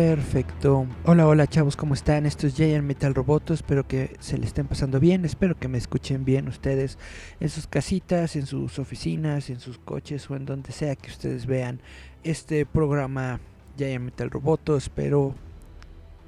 Perfecto. 0.00 0.86
Hola, 1.04 1.28
hola 1.28 1.46
chavos, 1.46 1.76
¿cómo 1.76 1.92
están? 1.92 2.24
Esto 2.24 2.46
es 2.46 2.54
Giant 2.54 2.86
Metal 2.86 3.14
Roboto. 3.14 3.52
Espero 3.52 3.86
que 3.86 4.16
se 4.18 4.38
le 4.38 4.46
estén 4.46 4.66
pasando 4.66 4.98
bien. 4.98 5.26
Espero 5.26 5.58
que 5.58 5.68
me 5.68 5.76
escuchen 5.76 6.24
bien 6.24 6.48
ustedes 6.48 6.96
en 7.38 7.50
sus 7.50 7.66
casitas, 7.66 8.34
en 8.34 8.46
sus 8.46 8.78
oficinas, 8.78 9.50
en 9.50 9.60
sus 9.60 9.78
coches 9.78 10.30
o 10.30 10.36
en 10.36 10.46
donde 10.46 10.72
sea 10.72 10.96
que 10.96 11.10
ustedes 11.10 11.44
vean 11.44 11.82
este 12.24 12.64
programa 12.64 13.40
Giant 13.76 14.06
Metal 14.06 14.30
Roboto. 14.30 14.74
Espero 14.74 15.34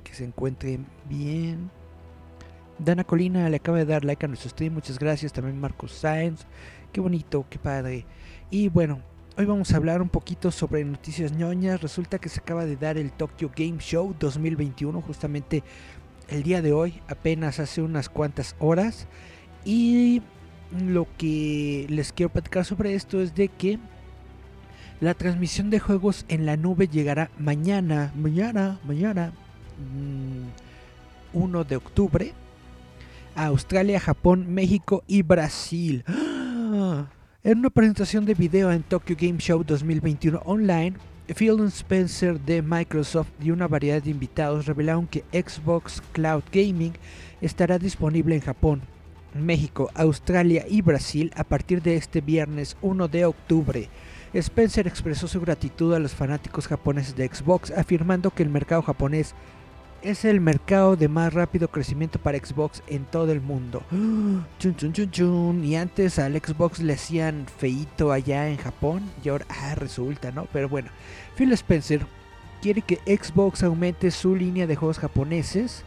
que 0.04 0.12
se 0.12 0.26
encuentren 0.26 0.84
bien. 1.08 1.70
Dana 2.78 3.04
Colina 3.04 3.48
le 3.48 3.56
acaba 3.56 3.78
de 3.78 3.86
dar 3.86 4.04
like 4.04 4.26
a 4.26 4.28
nuestro 4.28 4.50
stream. 4.50 4.74
Muchas 4.74 4.98
gracias. 4.98 5.32
También 5.32 5.58
Marcos 5.58 5.92
Sáenz. 5.92 6.44
Qué 6.92 7.00
bonito, 7.00 7.46
qué 7.48 7.58
padre. 7.58 8.04
Y 8.50 8.68
bueno, 8.68 9.00
Hoy 9.34 9.46
vamos 9.46 9.72
a 9.72 9.78
hablar 9.78 10.02
un 10.02 10.10
poquito 10.10 10.50
sobre 10.50 10.84
noticias 10.84 11.32
ñoñas. 11.32 11.80
Resulta 11.80 12.18
que 12.18 12.28
se 12.28 12.40
acaba 12.40 12.66
de 12.66 12.76
dar 12.76 12.98
el 12.98 13.10
Tokyo 13.10 13.50
Game 13.56 13.78
Show 13.78 14.14
2021, 14.20 15.00
justamente 15.00 15.62
el 16.28 16.42
día 16.42 16.60
de 16.60 16.74
hoy, 16.74 17.00
apenas 17.08 17.58
hace 17.58 17.80
unas 17.80 18.10
cuantas 18.10 18.54
horas. 18.58 19.06
Y 19.64 20.20
lo 20.78 21.06
que 21.16 21.86
les 21.88 22.12
quiero 22.12 22.30
platicar 22.30 22.66
sobre 22.66 22.94
esto 22.94 23.22
es 23.22 23.34
de 23.34 23.48
que 23.48 23.78
la 25.00 25.14
transmisión 25.14 25.70
de 25.70 25.80
juegos 25.80 26.26
en 26.28 26.44
la 26.44 26.58
nube 26.58 26.86
llegará 26.86 27.30
mañana, 27.38 28.12
mañana, 28.14 28.80
mañana, 28.84 29.32
1 31.32 31.58
mm, 31.58 31.66
de 31.66 31.76
octubre, 31.76 32.32
a 33.34 33.46
Australia, 33.46 33.98
Japón, 33.98 34.52
México 34.52 35.04
y 35.06 35.22
Brasil. 35.22 36.04
¡Ah! 36.06 36.31
En 37.44 37.58
una 37.58 37.70
presentación 37.70 38.24
de 38.24 38.34
video 38.34 38.70
en 38.70 38.84
Tokyo 38.84 39.16
Game 39.18 39.38
Show 39.38 39.64
2021 39.64 40.42
online, 40.44 40.92
Phil 41.36 41.58
Spencer 41.66 42.38
de 42.40 42.62
Microsoft 42.62 43.30
y 43.42 43.50
una 43.50 43.66
variedad 43.66 44.00
de 44.00 44.10
invitados 44.10 44.66
revelaron 44.66 45.08
que 45.08 45.24
Xbox 45.32 46.00
Cloud 46.12 46.44
Gaming 46.52 46.92
estará 47.40 47.80
disponible 47.80 48.36
en 48.36 48.42
Japón, 48.42 48.82
México, 49.34 49.90
Australia 49.94 50.66
y 50.68 50.82
Brasil 50.82 51.32
a 51.34 51.42
partir 51.42 51.82
de 51.82 51.96
este 51.96 52.20
viernes 52.20 52.76
1 52.80 53.08
de 53.08 53.24
octubre. 53.24 53.88
Spencer 54.34 54.86
expresó 54.86 55.26
su 55.26 55.40
gratitud 55.40 55.94
a 55.94 55.98
los 55.98 56.14
fanáticos 56.14 56.68
japoneses 56.68 57.16
de 57.16 57.26
Xbox, 57.26 57.72
afirmando 57.72 58.30
que 58.30 58.44
el 58.44 58.50
mercado 58.50 58.82
japonés 58.82 59.34
es 60.02 60.24
el 60.24 60.40
mercado 60.40 60.96
de 60.96 61.08
más 61.08 61.32
rápido 61.32 61.68
crecimiento 61.68 62.18
para 62.18 62.38
Xbox 62.38 62.82
en 62.86 63.04
todo 63.04 63.32
el 63.32 63.40
mundo. 63.40 63.82
Chun, 64.58 64.76
chun, 64.76 64.92
chun, 64.92 65.10
chun. 65.10 65.64
Y 65.64 65.76
antes 65.76 66.18
al 66.18 66.34
Xbox 66.34 66.80
le 66.80 66.94
hacían 66.94 67.46
feito 67.58 68.12
allá 68.12 68.48
en 68.48 68.56
Japón 68.56 69.02
y 69.22 69.28
ahora 69.28 69.46
ah, 69.48 69.74
resulta, 69.74 70.32
¿no? 70.32 70.46
Pero 70.52 70.68
bueno, 70.68 70.90
Phil 71.36 71.52
Spencer 71.52 72.06
quiere 72.60 72.82
que 72.82 72.96
Xbox 73.06 73.62
aumente 73.62 74.10
su 74.10 74.34
línea 74.34 74.66
de 74.66 74.76
juegos 74.76 74.98
japoneses. 74.98 75.84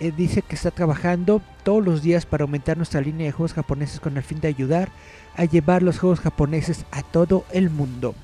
Eh, 0.00 0.12
dice 0.16 0.42
que 0.42 0.54
está 0.54 0.70
trabajando 0.70 1.42
todos 1.62 1.84
los 1.84 2.02
días 2.02 2.26
para 2.26 2.42
aumentar 2.44 2.76
nuestra 2.76 3.00
línea 3.00 3.26
de 3.26 3.32
juegos 3.32 3.52
japoneses 3.52 4.00
con 4.00 4.16
el 4.16 4.22
fin 4.22 4.40
de 4.40 4.48
ayudar 4.48 4.90
a 5.36 5.44
llevar 5.44 5.82
los 5.82 5.98
juegos 5.98 6.20
japoneses 6.20 6.84
a 6.90 7.02
todo 7.02 7.44
el 7.52 7.70
mundo. 7.70 8.14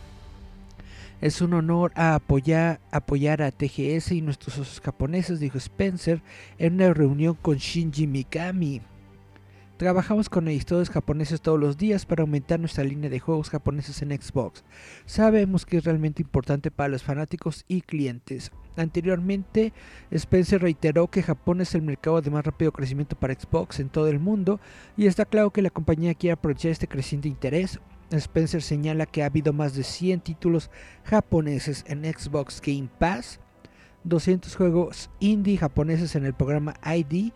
Es 1.21 1.41
un 1.41 1.53
honor 1.55 1.91
apoyar, 1.97 2.79
apoyar 2.93 3.43
a 3.43 3.51
TGS 3.51 4.13
y 4.13 4.23
nuestros 4.23 4.55
socios 4.55 4.81
japoneses, 4.81 5.41
dijo 5.41 5.59
Spencer 5.59 6.23
en 6.59 6.75
una 6.75 6.95
reunión 6.95 7.35
con 7.35 7.57
Shinji 7.57 8.07
Mikami. 8.07 8.83
Trabajamos 9.79 10.29
con 10.29 10.47
editores 10.47 10.91
japoneses 10.91 11.41
todos 11.41 11.59
los 11.59 11.77
días 11.77 12.07
para 12.07 12.23
aumentar 12.23 12.61
nuestra 12.61 12.85
línea 12.85 13.11
de 13.11 13.19
juegos 13.19 13.51
japoneses 13.51 14.01
en 14.03 14.11
Xbox. 14.11 14.63
Sabemos 15.07 15.67
que 15.67 15.79
es 15.79 15.85
realmente 15.85 16.23
importante 16.23 16.71
para 16.71 16.89
los 16.89 17.03
fanáticos 17.03 17.65
y 17.67 17.81
clientes. 17.81 18.53
Anteriormente, 18.77 19.73
Spencer 20.13 20.63
reiteró 20.63 21.09
que 21.09 21.25
Japón 21.25 21.61
es 21.61 21.75
el 21.75 21.83
mercado 21.83 22.23
de 22.23 22.31
más 22.31 22.45
rápido 22.45 22.71
crecimiento 22.71 23.17
para 23.19 23.35
Xbox 23.35 23.81
en 23.81 23.89
todo 23.89 24.07
el 24.07 24.21
mundo 24.21 24.61
y 24.97 25.07
está 25.07 25.25
claro 25.25 25.51
que 25.51 25.63
la 25.63 25.71
compañía 25.71 26.15
quiere 26.15 26.35
aprovechar 26.35 26.71
este 26.71 26.87
creciente 26.87 27.27
interés 27.27 27.81
Spencer 28.11 28.63
señala 28.63 29.07
que 29.07 29.23
ha 29.23 29.27
habido 29.27 29.53
más 29.53 29.75
de 29.75 29.83
100 29.83 30.21
títulos 30.21 30.71
japoneses 31.05 31.85
en 31.89 32.05
Xbox 32.05 32.61
Game 32.61 32.89
Pass, 32.99 33.41
200 34.05 34.55
juegos 34.57 35.11
indie 35.21 35.59
japoneses 35.59 36.15
en 36.17 36.25
el 36.25 36.35
programa 36.35 36.75
ID 36.85 37.33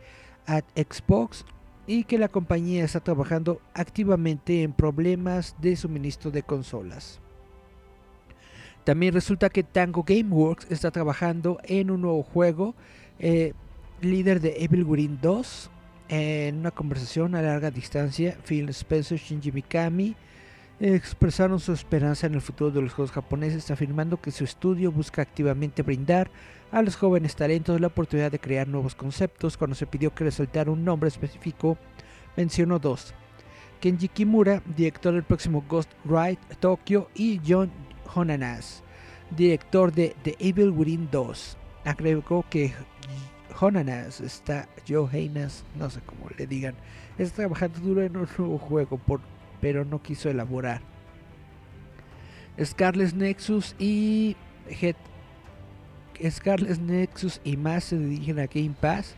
at 0.47 0.65
Xbox 0.75 1.45
y 1.87 2.05
que 2.05 2.19
la 2.19 2.29
compañía 2.29 2.85
está 2.85 3.01
trabajando 3.01 3.61
activamente 3.75 4.63
en 4.63 4.73
problemas 4.73 5.57
de 5.61 5.77
suministro 5.77 6.31
de 6.31 6.43
consolas. 6.43 7.21
También 8.85 9.15
resulta 9.15 9.49
que 9.49 9.63
Tango 9.63 10.03
Gameworks 10.03 10.71
está 10.71 10.91
trabajando 10.91 11.59
en 11.65 11.91
un 11.91 12.03
nuevo 12.03 12.23
juego, 12.23 12.75
eh, 13.19 13.53
líder 14.01 14.41
de 14.41 14.57
Evil 14.65 14.85
Within 14.85 15.19
2. 15.21 15.71
En 16.09 16.59
una 16.59 16.73
conversación 16.73 17.35
a 17.35 17.43
larga 17.43 17.71
distancia, 17.71 18.37
Phil 18.45 18.69
Spencer, 18.71 19.19
Shinji 19.19 19.53
Mikami, 19.53 20.15
expresaron 20.81 21.61
su 21.61 21.73
esperanza 21.73 22.27
en 22.27 22.35
el 22.35 22.41
futuro 22.41 22.71
de 22.71 22.83
los 22.83 22.93
juegos 22.93 23.13
japoneses, 23.13 23.71
afirmando 23.71 24.21
que 24.21 24.31
su 24.31 24.45
estudio 24.45 24.91
busca 24.91 25.23
activamente 25.23 25.83
brindar 25.83 26.31
a 26.71 26.83
los 26.83 26.97
jóvenes 26.97 27.37
talentos 27.37 27.81
la 27.81 27.89
oportunidad 27.89 28.33
de 28.33 28.39
crear 28.39 28.67
nuevos 28.67 28.95
conceptos. 28.95 29.57
Cuando 29.57 29.77
se 29.77 29.87
pidió 29.87 30.15
que 30.15 30.25
resaltara 30.25 30.71
un 30.71 30.85
nombre 30.85 31.09
específico, 31.09 31.79
mencionó 32.37 32.79
dos. 32.79 33.15
Kenji 33.81 34.09
Kimura, 34.09 34.63
director 34.77 35.13
del 35.13 35.25
próximo 35.25 35.65
Ghost 35.69 35.91
Ride 36.05 36.39
Tokyo, 36.61 37.09
y 37.15 37.41
John 37.47 37.71
Honanas, 38.15 38.83
director 39.37 39.93
de 39.93 40.15
The 40.23 40.37
Evil 40.39 40.71
Within 40.71 41.09
2. 41.11 41.57
Agregó 41.85 42.45
que 42.49 42.73
Honanas 43.61 44.21
está, 44.21 44.69
Johannes, 44.89 45.65
no 45.77 45.91
sé 45.91 46.01
cómo 46.07 46.29
le 46.39 46.47
digan, 46.47 46.75
está 47.19 47.37
trabajando 47.37 47.81
duro 47.81 48.03
en 48.03 48.17
un 48.17 48.29
nuevo 48.39 48.59
juego 48.59 48.99
por 48.99 49.21
pero 49.63 49.87
no 49.87 50.03
quiso 50.03 50.29
elaborar. 50.29 50.83
Scarlet 52.63 53.15
Nexus 53.15 53.75
y 53.79 54.37
Head 54.69 54.97
Scarlet 56.31 56.79
Nexus 56.79 57.41
y 57.43 57.57
más 57.57 57.85
se 57.85 57.99
dirigen 57.99 58.39
a 58.39 58.47
Game 58.47 58.75
Pass. 58.79 59.15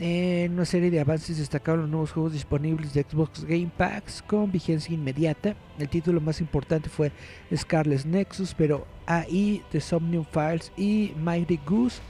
En 0.00 0.54
una 0.54 0.64
serie 0.64 0.90
de 0.90 0.98
avances 0.98 1.36
destacaron 1.36 1.82
los 1.82 1.90
nuevos 1.90 2.12
juegos 2.12 2.32
disponibles 2.32 2.94
de 2.94 3.02
Xbox 3.02 3.44
Game 3.44 3.70
Pass 3.76 4.24
con 4.26 4.50
vigencia 4.50 4.94
inmediata. 4.94 5.54
El 5.78 5.88
título 5.88 6.20
más 6.22 6.40
importante 6.40 6.88
fue 6.88 7.12
Scarlet 7.54 8.06
Nexus, 8.06 8.54
pero 8.54 8.86
ahí 9.06 9.62
The 9.70 9.80
Somnium 9.80 10.24
Files 10.24 10.72
y 10.76 11.12
Mighty 11.22 11.60
Goose 11.66 12.00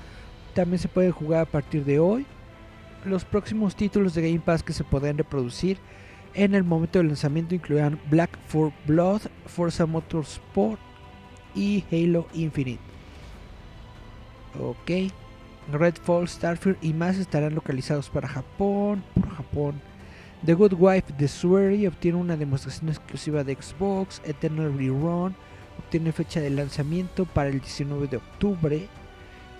también 0.55 0.79
se 0.79 0.89
pueden 0.89 1.11
jugar 1.11 1.43
a 1.43 1.51
partir 1.51 1.85
de 1.85 1.99
hoy. 1.99 2.27
Los 3.05 3.25
próximos 3.25 3.75
títulos 3.75 4.15
de 4.15 4.23
Game 4.23 4.41
Pass 4.41 4.63
que 4.63 4.73
se 4.73 4.85
podrán 4.85 5.19
reproducir 5.19 5.79
en 6.35 6.55
el 6.55 6.65
momento 6.65 6.99
del 6.99 7.09
lanzamiento 7.09 7.55
incluirán 7.55 8.00
Black 8.11 8.38
for 8.49 8.73
Blood, 8.87 9.23
Forza 9.47 9.87
Motorsport 9.87 10.81
y 11.55 11.85
Halo 11.91 12.27
Infinite. 12.35 12.82
Ok. 14.59 15.12
Redfall, 15.73 16.29
Starfield 16.29 16.79
y 16.81 16.93
más 16.93 17.17
estarán 17.17 17.55
localizados 17.55 18.09
para 18.11 18.29
Japón. 18.29 19.03
Por 19.15 19.31
Japón. 19.31 19.81
The 20.44 20.55
Good 20.55 20.73
Wife 20.79 21.12
de 21.19 21.29
Swery 21.29 21.87
obtiene 21.87 22.19
una 22.19 22.37
demostración 22.37 22.88
exclusiva 22.88 23.44
de 23.44 23.55
Xbox. 23.55 24.23
Eternal 24.25 24.76
Rerun 24.76 25.35
obtiene 25.79 26.12
fecha 26.12 26.41
de 26.41 26.50
lanzamiento 26.50 27.26
para 27.26 27.50
el 27.50 27.61
19 27.61 28.06
de 28.06 28.17
octubre 28.17 28.88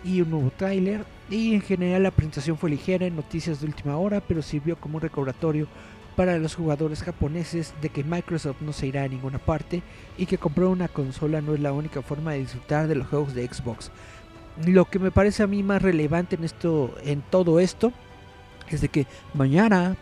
y 0.05 0.21
un 0.21 0.31
nuevo 0.31 0.51
tráiler. 0.57 1.05
Y 1.29 1.55
en 1.55 1.61
general 1.61 2.05
la 2.05 2.11
presentación 2.11 2.57
fue 2.57 2.71
ligera 2.71 3.07
en 3.07 3.17
noticias 3.17 3.61
de 3.61 3.67
última 3.67 3.97
hora, 3.97 4.21
pero 4.21 4.43
sirvió 4.43 4.77
como 4.77 4.97
un 4.97 5.03
recordatorio 5.03 5.69
para 6.17 6.39
los 6.39 6.55
jugadores 6.55 7.03
japoneses 7.03 7.75
de 7.81 7.89
que 7.89 8.05
Microsoft 8.05 8.61
no 8.61 8.73
se 8.73 8.87
irá 8.87 9.05
a 9.05 9.09
ninguna 9.09 9.39
parte 9.39 9.83
y 10.19 10.27
que 10.27 10.39
comprar 10.39 10.69
una 10.69 10.89
consola 10.89 11.41
no 11.41 11.55
es 11.55 11.61
la 11.61 11.73
única 11.73 12.03
forma 12.03 12.33
de 12.33 12.41
disfrutar 12.41 12.89
de 12.89 12.95
los 12.95 13.07
juegos 13.07 13.35
de 13.35 13.47
Xbox. 13.47 13.91
Lo 14.67 14.85
que 14.85 14.99
me 14.99 15.11
parece 15.11 15.43
a 15.43 15.47
mí 15.47 15.63
más 15.63 15.81
relevante 15.81 16.37
en 16.37 16.45
esto 16.45 16.95
en 17.05 17.23
todo 17.23 17.61
esto 17.61 17.93
es 18.69 18.81
de 18.81 18.89
que 18.89 19.07
mañana 19.35 19.97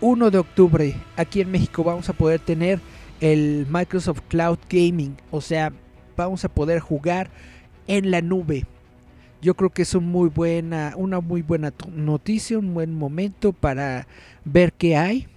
1 0.00 0.30
de 0.30 0.38
octubre 0.38 0.94
aquí 1.16 1.40
en 1.40 1.50
México 1.50 1.84
vamos 1.84 2.08
a 2.08 2.12
poder 2.12 2.40
tener 2.40 2.80
el 3.20 3.66
Microsoft 3.68 4.22
Cloud 4.28 4.58
Gaming, 4.68 5.16
o 5.30 5.40
sea, 5.40 5.72
vamos 6.16 6.44
a 6.44 6.48
poder 6.48 6.80
jugar 6.80 7.30
en 7.86 8.10
la 8.10 8.22
nube. 8.22 8.66
Yo 9.42 9.54
creo 9.54 9.70
que 9.70 9.82
es 9.82 9.94
un 9.94 10.06
muy 10.06 10.28
buena, 10.28 10.94
una 10.96 11.20
muy 11.20 11.42
buena 11.42 11.72
noticia, 11.92 12.58
un 12.58 12.74
buen 12.74 12.94
momento 12.94 13.52
para 13.52 14.06
ver 14.44 14.72
qué 14.72 14.96
hay 14.96 15.28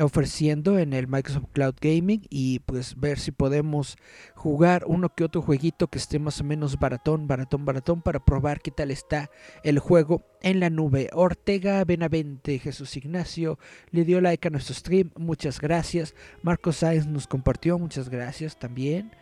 ofreciendo 0.00 0.78
en 0.78 0.92
el 0.92 1.06
Microsoft 1.06 1.46
Cloud 1.52 1.74
Gaming 1.80 2.22
y 2.28 2.60
pues 2.60 2.98
ver 2.98 3.18
si 3.18 3.30
podemos 3.30 3.96
jugar 4.34 4.84
uno 4.86 5.08
que 5.14 5.24
otro 5.24 5.42
jueguito 5.42 5.88
que 5.88 5.98
esté 5.98 6.18
más 6.18 6.40
o 6.40 6.44
menos 6.44 6.78
baratón, 6.78 7.26
baratón, 7.26 7.64
baratón 7.64 8.02
para 8.02 8.24
probar 8.24 8.60
qué 8.60 8.70
tal 8.70 8.90
está 8.90 9.30
el 9.62 9.78
juego 9.78 10.22
en 10.42 10.60
la 10.60 10.70
nube. 10.70 11.08
Ortega 11.12 11.84
Benavente, 11.84 12.58
Jesús 12.58 12.96
Ignacio 12.96 13.58
le 13.90 14.04
dio 14.04 14.20
like 14.20 14.46
a 14.46 14.50
nuestro 14.50 14.74
stream, 14.74 15.10
muchas 15.16 15.60
gracias. 15.60 16.14
Marcos 16.42 16.76
Sáenz 16.76 17.06
nos 17.06 17.26
compartió, 17.26 17.78
muchas 17.78 18.08
gracias 18.08 18.58
también. 18.58 19.12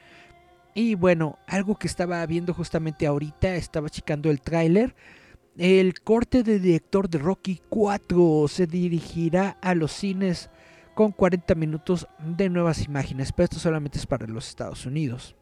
Y 0.76 0.94
bueno, 0.94 1.38
algo 1.46 1.76
que 1.76 1.86
estaba 1.86 2.24
viendo 2.26 2.52
justamente 2.52 3.06
ahorita, 3.06 3.54
estaba 3.54 3.88
checando 3.88 4.30
el 4.30 4.42
tráiler. 4.42 4.94
El 5.56 5.98
corte 6.02 6.42
de 6.42 6.60
director 6.60 7.08
de 7.08 7.16
Rocky 7.16 7.62
4 7.70 8.46
se 8.46 8.66
dirigirá 8.66 9.56
a 9.62 9.74
los 9.74 9.90
cines 9.90 10.50
con 10.94 11.12
40 11.12 11.54
minutos 11.54 12.06
de 12.18 12.50
nuevas 12.50 12.84
imágenes, 12.84 13.32
pero 13.32 13.44
esto 13.44 13.58
solamente 13.58 13.96
es 13.96 14.04
para 14.04 14.26
los 14.26 14.50
Estados 14.50 14.84
Unidos. 14.84 15.34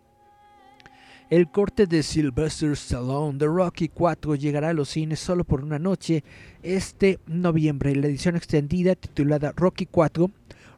El 1.31 1.50
corte 1.50 1.88
de 1.88 2.04
Sylvester 2.04 2.70
Stallone 2.70 3.37
de 3.37 3.46
Rocky 3.46 3.88
4 3.88 4.37
llegará 4.37 4.69
a 4.69 4.72
los 4.72 4.90
cines 4.90 5.19
solo 5.19 5.42
por 5.42 5.64
una 5.64 5.80
noche 5.80 6.22
este 6.62 7.19
noviembre. 7.26 7.96
La 7.96 8.06
edición 8.06 8.37
extendida 8.37 8.94
titulada 8.94 9.52
Rocky 9.56 9.87
4, 9.87 10.30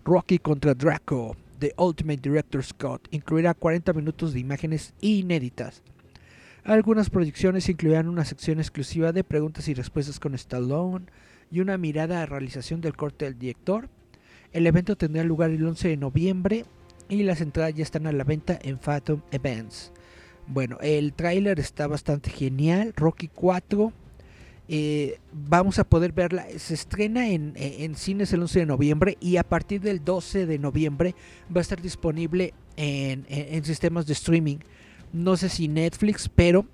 Rocky 0.03 0.39
contra 0.39 0.73
Draco, 0.73 1.37
The 1.59 1.75
Ultimate 1.77 2.21
Director 2.21 2.65
Scott, 2.65 3.09
incluirá 3.11 3.55
40 3.55 3.93
minutos 3.93 4.33
de 4.33 4.41
imágenes 4.41 4.95
inéditas. 5.01 5.83
Algunas 6.65 7.11
proyecciones 7.11 7.69
incluirán 7.69 8.09
una 8.09 8.25
sección 8.25 8.59
exclusiva 8.59 9.13
de 9.13 9.25
preguntas 9.25 9.69
y 9.69 9.75
respuestas 9.75 10.19
con 10.19 10.35
Stallone 10.35 11.07
y 11.51 11.61
una 11.61 11.79
mirada 11.79 12.23
a 12.23 12.27
realización 12.27 12.81
del 12.81 12.97
corte 12.97 13.25
del 13.25 13.39
director, 13.39 13.89
el 14.53 14.67
evento 14.67 14.97
tendrá 14.97 15.23
lugar 15.23 15.51
el 15.51 15.67
11 15.67 15.89
de 15.89 15.97
noviembre 15.97 16.65
y 17.09 17.23
las 17.23 17.41
entradas 17.41 17.75
ya 17.75 17.83
están 17.83 18.07
a 18.07 18.13
la 18.13 18.25
venta 18.25 18.59
en 18.63 18.79
Phantom 18.79 19.21
Events. 19.31 19.93
Bueno, 20.47 20.79
el 20.81 21.13
tráiler 21.13 21.61
está 21.61 21.87
bastante 21.87 22.31
genial. 22.31 22.95
Rocky 22.97 23.29
4. 23.29 23.93
Eh, 24.69 25.19
vamos 25.33 25.79
a 25.79 25.85
poder 25.85 26.13
verla. 26.13 26.47
Se 26.59 26.75
estrena 26.75 27.29
en, 27.29 27.95
cines 27.95 28.33
el 28.33 28.43
11 28.43 28.61
de 28.61 28.67
noviembre 28.67 29.17
y 29.21 29.37
a 29.37 29.45
partir 29.45 29.81
del 29.81 30.05
12 30.05 30.47
de 30.47 30.59
noviembre 30.59 31.15
va 31.55 31.61
a 31.61 31.63
estar 31.63 31.81
disponible 31.81 32.55
en, 32.77 33.27
en 33.29 33.65
sistemas 33.65 34.07
de 34.07 34.13
streaming. 34.13 34.59
No 35.13 35.37
sé 35.37 35.49
si 35.49 35.69
Netflix, 35.69 36.29
pero 36.29 36.67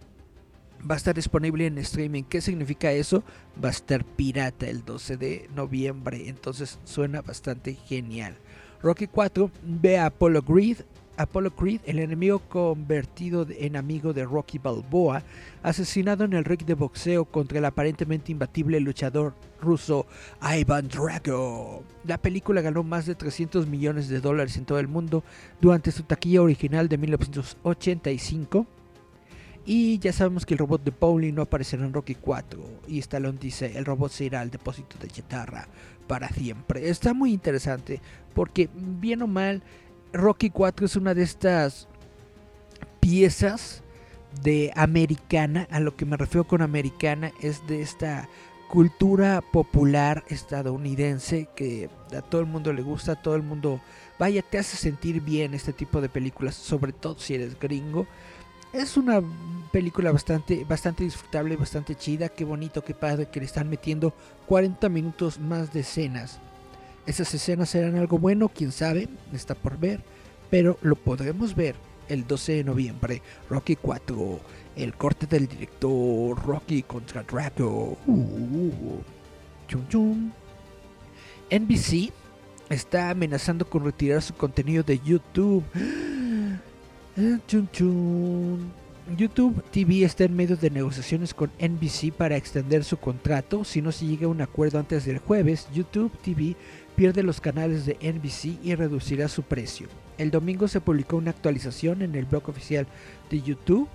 va 0.88 0.94
a 0.94 0.98
estar 0.98 1.14
disponible 1.14 1.66
en 1.66 1.78
streaming. 1.78 2.24
¿Qué 2.24 2.40
significa 2.40 2.92
eso? 2.92 3.22
Va 3.62 3.68
a 3.68 3.72
estar 3.72 4.04
pirata 4.04 4.68
el 4.68 4.84
12 4.84 5.16
de 5.16 5.50
noviembre. 5.54 6.28
Entonces 6.28 6.78
suena 6.84 7.22
bastante 7.22 7.74
genial. 7.74 8.36
Rocky 8.82 9.06
4 9.06 9.50
ve 9.62 9.98
a 9.98 10.06
Apollo 10.06 10.42
Creed. 10.42 10.78
Apollo 11.22 11.54
Creed, 11.54 11.80
el 11.86 11.98
enemigo 11.98 12.40
convertido 12.40 13.46
en 13.50 13.76
amigo 13.76 14.12
de 14.12 14.24
Rocky 14.24 14.58
Balboa, 14.58 15.22
asesinado 15.62 16.24
en 16.24 16.32
el 16.32 16.44
ring 16.44 16.64
de 16.64 16.74
boxeo 16.74 17.24
contra 17.24 17.58
el 17.58 17.64
aparentemente 17.64 18.32
imbatible 18.32 18.80
luchador 18.80 19.34
ruso 19.60 20.06
Ivan 20.42 20.88
Drago. 20.88 21.84
La 22.04 22.18
película 22.18 22.60
ganó 22.60 22.82
más 22.82 23.06
de 23.06 23.14
300 23.14 23.66
millones 23.66 24.08
de 24.08 24.20
dólares 24.20 24.56
en 24.56 24.64
todo 24.64 24.78
el 24.78 24.88
mundo 24.88 25.22
durante 25.60 25.92
su 25.92 26.02
taquilla 26.02 26.42
original 26.42 26.88
de 26.88 26.98
1985 26.98 28.66
y 29.64 29.98
ya 30.00 30.12
sabemos 30.12 30.44
que 30.44 30.54
el 30.54 30.58
robot 30.58 30.82
de 30.82 30.90
Paulie 30.90 31.30
no 31.30 31.42
aparecerá 31.42 31.84
en 31.84 31.92
Rocky 31.92 32.16
4. 32.16 32.60
Y 32.88 32.98
Stallone 32.98 33.38
dice, 33.40 33.78
el 33.78 33.84
robot 33.84 34.10
se 34.10 34.24
irá 34.24 34.40
al 34.40 34.50
depósito 34.50 34.96
de 35.00 35.08
chatarra 35.08 35.68
para 36.08 36.28
siempre. 36.30 36.88
Está 36.88 37.14
muy 37.14 37.32
interesante 37.32 38.00
porque 38.34 38.68
bien 38.74 39.22
o 39.22 39.28
mal, 39.28 39.62
Rocky 40.12 40.50
4 40.50 40.86
es 40.86 40.96
una 40.96 41.14
de 41.14 41.22
estas 41.22 41.88
piezas 43.00 43.82
de 44.42 44.72
americana. 44.76 45.66
A 45.70 45.80
lo 45.80 45.96
que 45.96 46.04
me 46.04 46.16
refiero 46.16 46.46
con 46.46 46.60
americana 46.60 47.32
es 47.40 47.66
de 47.66 47.80
esta 47.80 48.28
cultura 48.68 49.42
popular 49.52 50.24
estadounidense 50.28 51.48
que 51.56 51.90
a 52.16 52.22
todo 52.22 52.40
el 52.40 52.46
mundo 52.46 52.72
le 52.72 52.82
gusta, 52.82 53.12
a 53.12 53.22
todo 53.22 53.36
el 53.36 53.42
mundo, 53.42 53.80
vaya, 54.18 54.42
te 54.42 54.58
hace 54.58 54.76
sentir 54.76 55.20
bien 55.20 55.54
este 55.54 55.72
tipo 55.72 56.00
de 56.00 56.08
películas, 56.08 56.54
sobre 56.54 56.92
todo 56.92 57.18
si 57.18 57.34
eres 57.34 57.58
gringo. 57.58 58.06
Es 58.72 58.96
una 58.96 59.22
película 59.72 60.12
bastante, 60.12 60.64
bastante 60.64 61.04
disfrutable, 61.04 61.56
bastante 61.56 61.94
chida. 61.94 62.28
Qué 62.28 62.44
bonito, 62.44 62.82
qué 62.82 62.94
padre 62.94 63.28
que 63.30 63.40
le 63.40 63.46
están 63.46 63.68
metiendo 63.68 64.14
40 64.46 64.88
minutos 64.88 65.38
más 65.38 65.72
de 65.72 65.80
escenas. 65.80 66.38
Esas 67.06 67.32
escenas 67.34 67.70
serán 67.70 67.96
algo 67.96 68.18
bueno, 68.18 68.48
quién 68.48 68.72
sabe, 68.72 69.08
está 69.32 69.54
por 69.54 69.78
ver. 69.78 70.00
Pero 70.50 70.78
lo 70.82 70.96
podremos 70.96 71.54
ver 71.54 71.74
el 72.08 72.26
12 72.26 72.52
de 72.52 72.64
noviembre. 72.64 73.22
Rocky 73.48 73.76
4, 73.76 74.40
el 74.76 74.94
corte 74.94 75.26
del 75.26 75.48
director 75.48 76.38
Rocky 76.44 76.82
contra 76.82 77.22
Draco. 77.22 77.98
Uh, 78.06 79.00
chum, 79.66 79.88
chum. 79.88 80.30
NBC 81.50 82.12
está 82.68 83.10
amenazando 83.10 83.68
con 83.68 83.84
retirar 83.84 84.22
su 84.22 84.34
contenido 84.34 84.82
de 84.82 84.98
YouTube. 84.98 85.64
Eh, 87.14 87.38
YouTube 89.18 89.62
TV 89.70 90.04
está 90.04 90.24
en 90.24 90.36
medio 90.36 90.56
de 90.56 90.70
negociaciones 90.70 91.34
con 91.34 91.50
NBC 91.58 92.12
para 92.12 92.36
extender 92.36 92.84
su 92.84 92.96
contrato. 92.96 93.64
Si 93.64 93.82
no 93.82 93.92
se 93.92 94.06
llega 94.06 94.26
a 94.26 94.30
un 94.30 94.40
acuerdo 94.40 94.78
antes 94.78 95.04
del 95.04 95.18
jueves, 95.18 95.68
YouTube 95.74 96.12
TV 96.22 96.56
pierde 96.96 97.22
los 97.22 97.40
canales 97.40 97.86
de 97.86 97.94
NBC 98.00 98.64
y 98.64 98.74
reducirá 98.74 99.28
su 99.28 99.42
precio. 99.42 99.88
El 100.18 100.30
domingo 100.30 100.68
se 100.68 100.80
publicó 100.80 101.16
una 101.16 101.30
actualización 101.30 102.02
en 102.02 102.14
el 102.14 102.26
blog 102.26 102.48
oficial 102.48 102.86
de 103.30 103.42
YouTube 103.42 103.88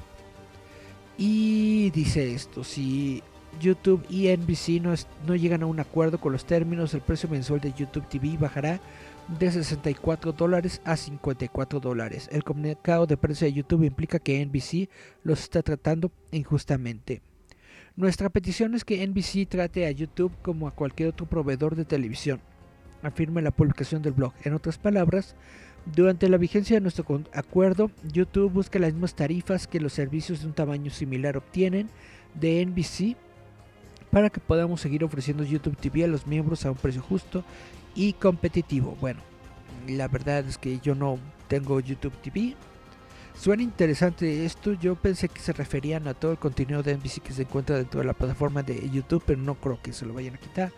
y 1.17 1.89
dice 1.91 2.33
esto, 2.33 2.63
si 2.63 3.23
YouTube 3.59 4.05
y 4.09 4.27
NBC 4.35 4.81
no, 4.81 4.93
no 5.25 5.35
llegan 5.35 5.63
a 5.63 5.67
un 5.67 5.79
acuerdo 5.79 6.19
con 6.19 6.31
los 6.31 6.45
términos, 6.45 6.93
el 6.93 7.01
precio 7.01 7.29
mensual 7.29 7.59
de 7.59 7.73
YouTube 7.73 8.07
TV 8.07 8.37
bajará 8.37 8.79
de 9.39 9.51
64 9.51 10.31
dólares 10.31 10.81
a 10.85 10.95
54 10.95 11.79
dólares. 11.79 12.29
El 12.31 12.43
comunicado 12.43 13.05
de 13.05 13.17
precio 13.17 13.45
de 13.45 13.53
YouTube 13.53 13.83
implica 13.83 14.19
que 14.19 14.45
NBC 14.45 14.89
los 15.23 15.41
está 15.41 15.61
tratando 15.61 16.11
injustamente. 16.31 17.21
Nuestra 17.95 18.29
petición 18.29 18.75
es 18.75 18.85
que 18.85 19.05
NBC 19.05 19.47
trate 19.49 19.87
a 19.87 19.91
YouTube 19.91 20.31
como 20.43 20.67
a 20.67 20.71
cualquier 20.71 21.09
otro 21.09 21.25
proveedor 21.25 21.75
de 21.75 21.83
televisión, 21.83 22.39
afirma 23.03 23.41
la 23.41 23.51
publicación 23.51 24.01
del 24.01 24.13
blog. 24.13 24.33
En 24.43 24.53
otras 24.53 24.77
palabras, 24.77 25.35
durante 25.85 26.29
la 26.29 26.37
vigencia 26.37 26.75
de 26.75 26.81
nuestro 26.81 27.05
acuerdo, 27.33 27.91
YouTube 28.11 28.51
busca 28.51 28.79
las 28.79 28.93
mismas 28.93 29.15
tarifas 29.15 29.67
que 29.67 29.79
los 29.79 29.93
servicios 29.93 30.41
de 30.41 30.47
un 30.47 30.53
tamaño 30.53 30.91
similar 30.91 31.37
obtienen 31.37 31.89
de 32.33 32.65
NBC 32.65 33.15
para 34.11 34.29
que 34.29 34.39
podamos 34.39 34.81
seguir 34.81 35.03
ofreciendo 35.03 35.43
YouTube 35.43 35.77
TV 35.77 36.03
a 36.03 36.07
los 36.07 36.27
miembros 36.27 36.65
a 36.65 36.71
un 36.71 36.77
precio 36.77 37.01
justo 37.01 37.43
y 37.95 38.13
competitivo. 38.13 38.97
Bueno, 38.99 39.21
la 39.87 40.07
verdad 40.07 40.45
es 40.47 40.57
que 40.57 40.79
yo 40.79 40.95
no 40.95 41.19
tengo 41.47 41.79
YouTube 41.79 42.13
TV. 42.21 42.55
Suena 43.33 43.61
interesante 43.61 44.45
esto. 44.45 44.73
Yo 44.73 44.95
pensé 44.95 45.29
que 45.29 45.39
se 45.39 45.53
referían 45.53 46.07
a 46.07 46.15
todo 46.15 46.31
el 46.31 46.37
contenido 46.37 46.81
de 46.81 46.97
NBC 46.97 47.21
que 47.21 47.33
se 47.33 47.43
encuentra 47.43 47.77
dentro 47.77 47.99
de 47.99 48.07
la 48.07 48.13
plataforma 48.13 48.63
de 48.63 48.89
YouTube, 48.89 49.23
pero 49.25 49.39
no 49.39 49.55
creo 49.55 49.79
que 49.81 49.93
se 49.93 50.05
lo 50.05 50.13
vayan 50.13 50.35
a 50.35 50.39
quitar. 50.39 50.71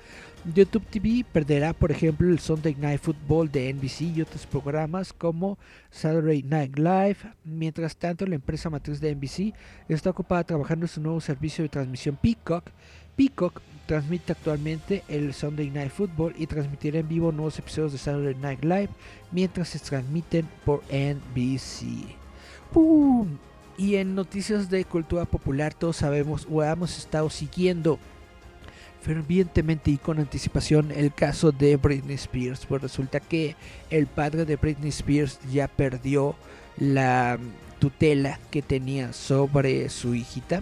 YouTube 0.46 0.86
TV 0.86 1.25
perderá, 1.31 1.74
por 1.74 1.91
ejemplo, 1.91 2.29
el 2.29 2.39
Sunday 2.39 2.75
Night 2.75 3.01
Football 3.01 3.51
de 3.51 3.74
NBC 3.74 4.01
y 4.01 4.22
otros 4.22 4.46
programas 4.46 5.12
como 5.12 5.58
Saturday 5.91 6.43
Night 6.43 6.77
Live. 6.77 7.17
Mientras 7.43 7.98
tanto, 7.98 8.25
la 8.25 8.36
empresa 8.36 8.69
matriz 8.69 9.01
de 9.01 9.13
NBC 9.13 9.53
está 9.89 10.10
ocupada 10.10 10.43
trabajando 10.43 10.86
en 10.86 10.89
su 10.89 11.01
nuevo 11.01 11.19
servicio 11.19 11.63
de 11.63 11.69
transmisión 11.69 12.15
Peacock. 12.15 12.69
Peacock 13.15 13.62
transmite 13.86 14.31
actualmente 14.31 15.03
el 15.10 15.34
Sunday 15.34 15.69
Night 15.69 15.91
Football 15.91 16.34
y 16.38 16.48
transmitirá 16.48 17.00
en 17.00 17.10
vivo 17.10 17.31
nuevos 17.31 17.60
episodios 17.60 17.91
de 17.91 17.98
Saturday 17.98 18.36
Night 18.36 18.63
Live 18.63 18.89
mientras 19.31 19.69
se 19.69 19.79
transmiten 19.79 20.48
por 20.63 20.84
NBC. 20.89 22.05
Y 23.77 23.96
en 23.96 24.15
noticias 24.15 24.69
de 24.69 24.86
cultura 24.86 25.25
popular 25.25 25.74
todos 25.74 25.98
sabemos 25.98 26.48
o 26.50 26.63
hemos 26.63 26.98
estado 26.98 27.29
siguiendo 27.29 27.98
fervientemente 29.01 29.91
y 29.91 29.98
con 29.98 30.20
anticipación 30.20 30.91
el 30.91 31.13
caso 31.13 31.51
de 31.51 31.77
Britney 31.77 32.15
Spears. 32.15 32.65
Pues 32.65 32.82
resulta 32.82 33.20
que 33.20 33.56
el 33.89 34.08
padre 34.08 34.46
de 34.46 34.56
Britney 34.56 34.89
Spears 34.89 35.39
ya 35.51 35.68
perdió 35.68 36.36
la 36.77 37.38
tutela 37.79 38.39
que 38.51 38.62
tenía 38.62 39.13
sobre 39.13 39.89
su 39.89 40.15
hijita. 40.15 40.62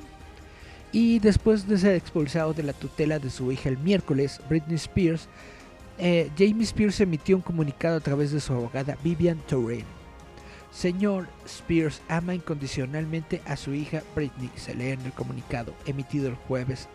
Y 0.92 1.20
después 1.20 1.68
de 1.68 1.78
ser 1.78 1.96
expulsado 1.96 2.54
de 2.54 2.64
la 2.64 2.74
tutela 2.74 3.20
de 3.20 3.30
su 3.30 3.52
hija 3.52 3.70
el 3.70 3.78
miércoles, 3.78 4.40
Britney 4.50 4.76
Spears, 4.76 5.28
eh, 5.98 6.30
Jamie 6.38 6.64
Spears 6.64 7.02
emitió 7.02 7.36
un 7.36 7.42
comunicado 7.42 7.98
a 7.98 8.02
través 8.02 8.32
de 8.32 8.40
su 8.40 8.54
abogada 8.54 8.98
Vivian 9.04 9.40
Torren. 9.48 9.86
Señor 10.72 11.28
Spears 11.46 12.02
ama 12.08 12.36
incondicionalmente 12.36 13.42
a 13.46 13.58
su 13.58 13.74
hija 13.74 14.04
Britney, 14.16 14.52
se 14.56 14.76
lee 14.76 14.92
en 14.92 15.02
el 15.02 15.12
comunicado 15.12 15.74
emitido 15.86 16.28
el 16.28 16.36
jueves, 16.36 16.88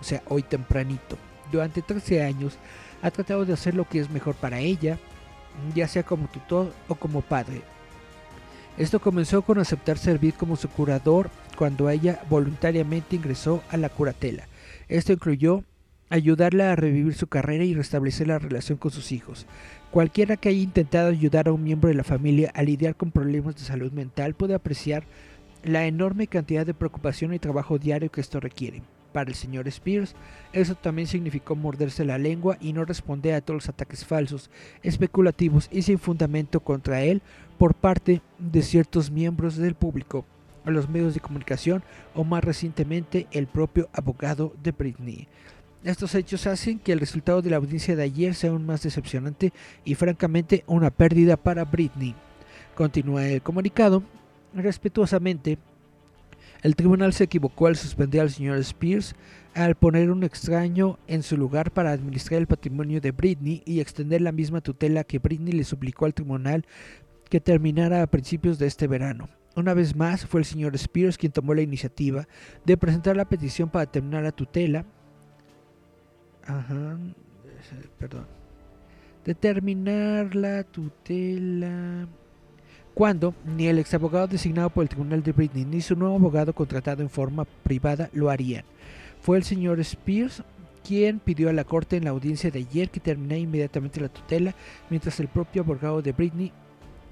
o 0.00 0.04
sea, 0.04 0.22
hoy 0.28 0.42
tempranito. 0.42 1.16
Durante 1.50 1.82
13 1.82 2.22
años 2.22 2.58
ha 3.02 3.10
tratado 3.10 3.44
de 3.44 3.52
hacer 3.52 3.74
lo 3.74 3.88
que 3.88 4.00
es 4.00 4.10
mejor 4.10 4.34
para 4.34 4.58
ella, 4.60 4.98
ya 5.74 5.88
sea 5.88 6.02
como 6.02 6.28
tutor 6.28 6.72
o 6.88 6.94
como 6.94 7.22
padre. 7.22 7.62
Esto 8.76 9.00
comenzó 9.00 9.42
con 9.42 9.58
aceptar 9.58 9.98
servir 9.98 10.34
como 10.34 10.56
su 10.56 10.68
curador 10.68 11.30
cuando 11.56 11.90
ella 11.90 12.22
voluntariamente 12.30 13.16
ingresó 13.16 13.62
a 13.70 13.76
la 13.76 13.88
curatela. 13.88 14.46
Esto 14.88 15.12
incluyó 15.12 15.64
ayudarla 16.10 16.72
a 16.72 16.76
revivir 16.76 17.14
su 17.14 17.26
carrera 17.26 17.64
y 17.64 17.74
restablecer 17.74 18.28
la 18.28 18.38
relación 18.38 18.78
con 18.78 18.92
sus 18.92 19.12
hijos. 19.12 19.46
Cualquiera 19.90 20.36
que 20.36 20.50
haya 20.50 20.60
intentado 20.60 21.08
ayudar 21.08 21.48
a 21.48 21.52
un 21.52 21.64
miembro 21.64 21.88
de 21.88 21.96
la 21.96 22.04
familia 22.04 22.52
a 22.54 22.62
lidiar 22.62 22.94
con 22.94 23.10
problemas 23.10 23.56
de 23.56 23.62
salud 23.62 23.92
mental 23.92 24.34
puede 24.34 24.54
apreciar 24.54 25.04
la 25.64 25.86
enorme 25.86 26.28
cantidad 26.28 26.64
de 26.64 26.74
preocupación 26.74 27.34
y 27.34 27.38
trabajo 27.38 27.78
diario 27.78 28.10
que 28.10 28.20
esto 28.20 28.38
requiere. 28.38 28.82
Para 29.12 29.30
el 29.30 29.36
señor 29.36 29.66
Spears, 29.68 30.14
eso 30.52 30.74
también 30.74 31.08
significó 31.08 31.56
morderse 31.56 32.04
la 32.04 32.18
lengua 32.18 32.58
y 32.60 32.72
no 32.72 32.84
responder 32.84 33.34
a 33.34 33.40
todos 33.40 33.62
los 33.62 33.68
ataques 33.68 34.04
falsos, 34.04 34.50
especulativos 34.82 35.68
y 35.72 35.82
sin 35.82 35.98
fundamento 35.98 36.60
contra 36.60 37.02
él 37.02 37.22
por 37.58 37.74
parte 37.74 38.20
de 38.38 38.62
ciertos 38.62 39.10
miembros 39.10 39.56
del 39.56 39.74
público, 39.74 40.24
a 40.64 40.70
los 40.70 40.88
medios 40.88 41.14
de 41.14 41.20
comunicación 41.20 41.82
o 42.14 42.24
más 42.24 42.44
recientemente 42.44 43.26
el 43.32 43.46
propio 43.46 43.88
abogado 43.92 44.52
de 44.62 44.72
Britney. 44.72 45.28
Estos 45.84 46.14
hechos 46.14 46.46
hacen 46.46 46.80
que 46.80 46.92
el 46.92 47.00
resultado 47.00 47.40
de 47.40 47.50
la 47.50 47.56
audiencia 47.56 47.94
de 47.94 48.02
ayer 48.02 48.34
sea 48.34 48.50
aún 48.50 48.66
más 48.66 48.82
decepcionante 48.82 49.52
y 49.84 49.94
francamente 49.94 50.64
una 50.66 50.90
pérdida 50.90 51.36
para 51.36 51.64
Britney. 51.64 52.14
Continúa 52.74 53.26
el 53.26 53.42
comunicado. 53.42 54.02
Respetuosamente, 54.54 55.58
el 56.62 56.76
tribunal 56.76 57.12
se 57.12 57.24
equivocó 57.24 57.66
al 57.66 57.76
suspender 57.76 58.20
al 58.20 58.30
señor 58.30 58.58
Spears 58.58 59.14
al 59.54 59.74
poner 59.74 60.10
un 60.10 60.22
extraño 60.22 60.98
en 61.06 61.22
su 61.22 61.36
lugar 61.36 61.72
para 61.72 61.90
administrar 61.90 62.40
el 62.40 62.46
patrimonio 62.46 63.00
de 63.00 63.10
Britney 63.10 63.62
y 63.64 63.80
extender 63.80 64.20
la 64.20 64.32
misma 64.32 64.60
tutela 64.60 65.04
que 65.04 65.18
Britney 65.18 65.52
le 65.52 65.64
suplicó 65.64 66.04
al 66.04 66.14
tribunal 66.14 66.64
que 67.28 67.40
terminara 67.40 68.02
a 68.02 68.06
principios 68.06 68.58
de 68.58 68.66
este 68.66 68.86
verano. 68.86 69.28
Una 69.56 69.74
vez 69.74 69.96
más 69.96 70.24
fue 70.26 70.40
el 70.40 70.44
señor 70.44 70.74
Spears 70.76 71.18
quien 71.18 71.32
tomó 71.32 71.54
la 71.54 71.62
iniciativa 71.62 72.28
de 72.64 72.76
presentar 72.76 73.16
la 73.16 73.28
petición 73.28 73.68
para 73.68 73.86
terminar 73.86 74.22
la 74.22 74.32
tutela. 74.32 74.84
Ajá, 76.44 76.96
perdón. 77.98 78.26
De 79.24 79.34
terminar 79.34 80.34
la 80.34 80.62
tutela. 80.62 82.06
Cuando 82.98 83.32
ni 83.46 83.68
el 83.68 83.78
ex 83.78 83.94
abogado 83.94 84.26
designado 84.26 84.70
por 84.70 84.82
el 84.82 84.88
tribunal 84.88 85.22
de 85.22 85.30
Britney 85.30 85.64
ni 85.64 85.80
su 85.80 85.94
nuevo 85.94 86.16
abogado 86.16 86.52
contratado 86.52 87.00
en 87.00 87.08
forma 87.08 87.44
privada 87.44 88.10
lo 88.12 88.28
harían. 88.28 88.64
Fue 89.20 89.36
el 89.36 89.44
señor 89.44 89.78
Spears 89.78 90.42
quien 90.82 91.20
pidió 91.20 91.48
a 91.48 91.52
la 91.52 91.62
corte 91.62 91.96
en 91.96 92.06
la 92.06 92.10
audiencia 92.10 92.50
de 92.50 92.58
ayer 92.58 92.90
que 92.90 92.98
terminara 92.98 93.38
inmediatamente 93.38 94.00
la 94.00 94.08
tutela, 94.08 94.52
mientras 94.90 95.20
el 95.20 95.28
propio 95.28 95.62
abogado 95.62 96.02
de 96.02 96.10
Britney 96.10 96.50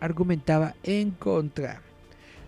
argumentaba 0.01 0.75
en 0.83 1.13
contra. 1.13 1.83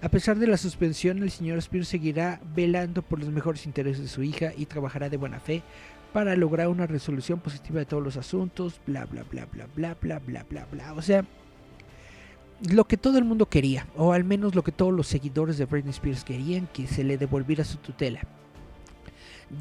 A 0.03 0.09
pesar 0.09 0.41
de 0.41 0.49
la 0.49 0.57
suspensión, 0.57 1.23
el 1.23 1.31
señor 1.31 1.59
Spears 1.59 1.87
seguirá 1.87 2.41
velando 2.57 3.03
por 3.03 3.21
los 3.21 3.29
mejores 3.29 3.67
intereses 3.67 4.03
de 4.03 4.09
su 4.09 4.25
hija 4.25 4.51
y 4.57 4.67
trabajará 4.67 5.09
de 5.09 5.17
buena 5.17 5.39
fe 5.39 5.63
para 6.13 6.35
lograr 6.35 6.67
una 6.67 6.89
resolución 6.89 7.39
positiva 7.39 7.79
de 7.79 7.87
todos 7.87 8.03
los 8.03 8.17
asuntos, 8.17 8.81
bla 8.85 9.05
bla 9.05 9.23
bla 9.31 9.47
bla 9.47 9.69
bla 9.77 9.95
bla 9.95 10.19
bla 10.19 10.43
bla 10.43 10.67
bla. 10.73 10.93
O 10.95 11.03
sea, 11.03 11.25
lo 12.71 12.85
que 12.87 12.97
todo 12.97 13.19
el 13.19 13.25
mundo 13.25 13.47
quería, 13.47 13.87
o 13.97 14.13
al 14.13 14.25
menos 14.25 14.55
lo 14.55 14.63
que 14.63 14.73
todos 14.73 14.93
los 14.93 15.07
seguidores 15.07 15.59
de 15.59 15.65
Britney 15.65 15.91
Spears 15.91 16.25
querían, 16.25 16.69
que 16.73 16.87
se 16.87 17.05
le 17.05 17.19
devolviera 17.19 17.65
su 17.65 17.79
tutela. 17.79 18.21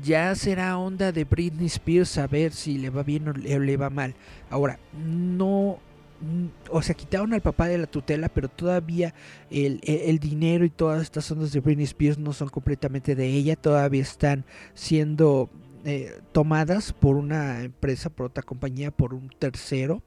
Ya 0.04 0.36
será 0.36 0.77
onda 0.77 1.12
de 1.12 1.24
Britney 1.24 1.68
Spears 1.68 2.10
saber 2.10 2.51
si 2.51 2.77
le 2.77 2.89
va 2.89 3.04
bien 3.04 3.30
o 3.30 3.34
le 3.34 3.77
va 3.77 3.89
mal. 3.89 4.16
Ahora, 4.50 4.80
no 4.94 5.80
Mm, 6.20 6.48
o 6.72 6.82
sea, 6.82 6.96
quitaron 6.96 7.34
al 7.34 7.42
papá 7.42 7.68
de 7.68 7.77
la 7.77 7.86
tutela, 7.88 8.30
pero 8.30 8.50
todavía 8.50 9.13
el, 9.51 10.20
dinero 10.20 10.66
y 10.66 10.70
todas 10.70 11.04
estas 11.04 11.30
ondas 11.32 11.51
de 11.51 11.60
Britney 11.60 11.86
Spears 11.86 12.18
no 12.18 12.34
son 12.34 12.50
completamente 12.50 13.16
de 13.16 13.27
ella, 13.27 13.56
todavía 13.56 14.01
están 14.01 14.46
siendo 14.74 15.50
eh, 15.86 16.20
tomadas 16.32 16.92
por 16.94 17.18
una 17.18 17.63
empresa, 17.63 18.10
por 18.10 18.27
otra 18.27 18.44
compañía, 18.44 18.89
por 18.92 19.13
un 19.13 19.30
tercero, 19.30 20.01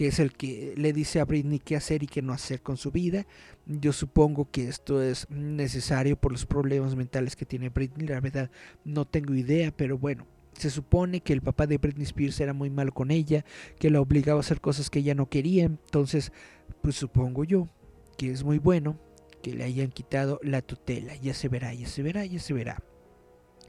que 0.00 0.06
es 0.06 0.18
el 0.18 0.32
que 0.32 0.72
le 0.78 0.94
dice 0.94 1.20
a 1.20 1.26
Britney 1.26 1.58
qué 1.58 1.76
hacer 1.76 2.02
y 2.02 2.06
qué 2.06 2.22
no 2.22 2.32
hacer 2.32 2.62
con 2.62 2.78
su 2.78 2.90
vida. 2.90 3.26
Yo 3.66 3.92
supongo 3.92 4.50
que 4.50 4.66
esto 4.66 5.02
es 5.02 5.28
necesario 5.28 6.16
por 6.16 6.32
los 6.32 6.46
problemas 6.46 6.96
mentales 6.96 7.36
que 7.36 7.44
tiene 7.44 7.68
Britney, 7.68 8.06
la 8.06 8.18
verdad 8.18 8.50
no 8.82 9.04
tengo 9.04 9.34
idea, 9.34 9.70
pero 9.76 9.98
bueno, 9.98 10.26
se 10.54 10.70
supone 10.70 11.20
que 11.20 11.34
el 11.34 11.42
papá 11.42 11.66
de 11.66 11.76
Britney 11.76 12.04
Spears 12.04 12.40
era 12.40 12.54
muy 12.54 12.70
malo 12.70 12.92
con 12.92 13.10
ella, 13.10 13.44
que 13.78 13.90
la 13.90 14.00
obligaba 14.00 14.38
a 14.38 14.40
hacer 14.40 14.62
cosas 14.62 14.88
que 14.88 15.00
ella 15.00 15.14
no 15.14 15.28
quería. 15.28 15.64
Entonces, 15.64 16.32
pues 16.80 16.96
supongo 16.96 17.44
yo 17.44 17.68
que 18.16 18.30
es 18.30 18.42
muy 18.42 18.56
bueno 18.56 18.98
que 19.42 19.52
le 19.52 19.64
hayan 19.64 19.90
quitado 19.90 20.40
la 20.42 20.62
tutela. 20.62 21.14
Ya 21.16 21.34
se 21.34 21.50
verá, 21.50 21.74
ya 21.74 21.86
se 21.86 22.02
verá, 22.02 22.24
ya 22.24 22.38
se 22.38 22.54
verá. 22.54 22.82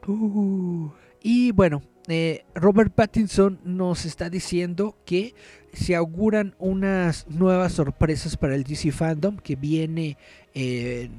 Uh, 0.08 0.92
y 1.22 1.52
bueno, 1.52 1.82
eh, 2.08 2.43
Robert 2.55 2.93
Pattinson 2.93 3.60
nos 3.63 4.05
está 4.05 4.29
diciendo 4.29 4.98
que 5.05 5.36
se 5.74 5.96
auguran 5.96 6.55
unas 6.60 7.27
nuevas 7.27 7.74
sorpresas 7.74 8.38
para 8.38 8.55
el 8.55 8.63
DC 8.63 8.91
Fandom 8.91 9.38
que 9.38 9.55
viene, 9.55 10.17
eh, 10.53 11.10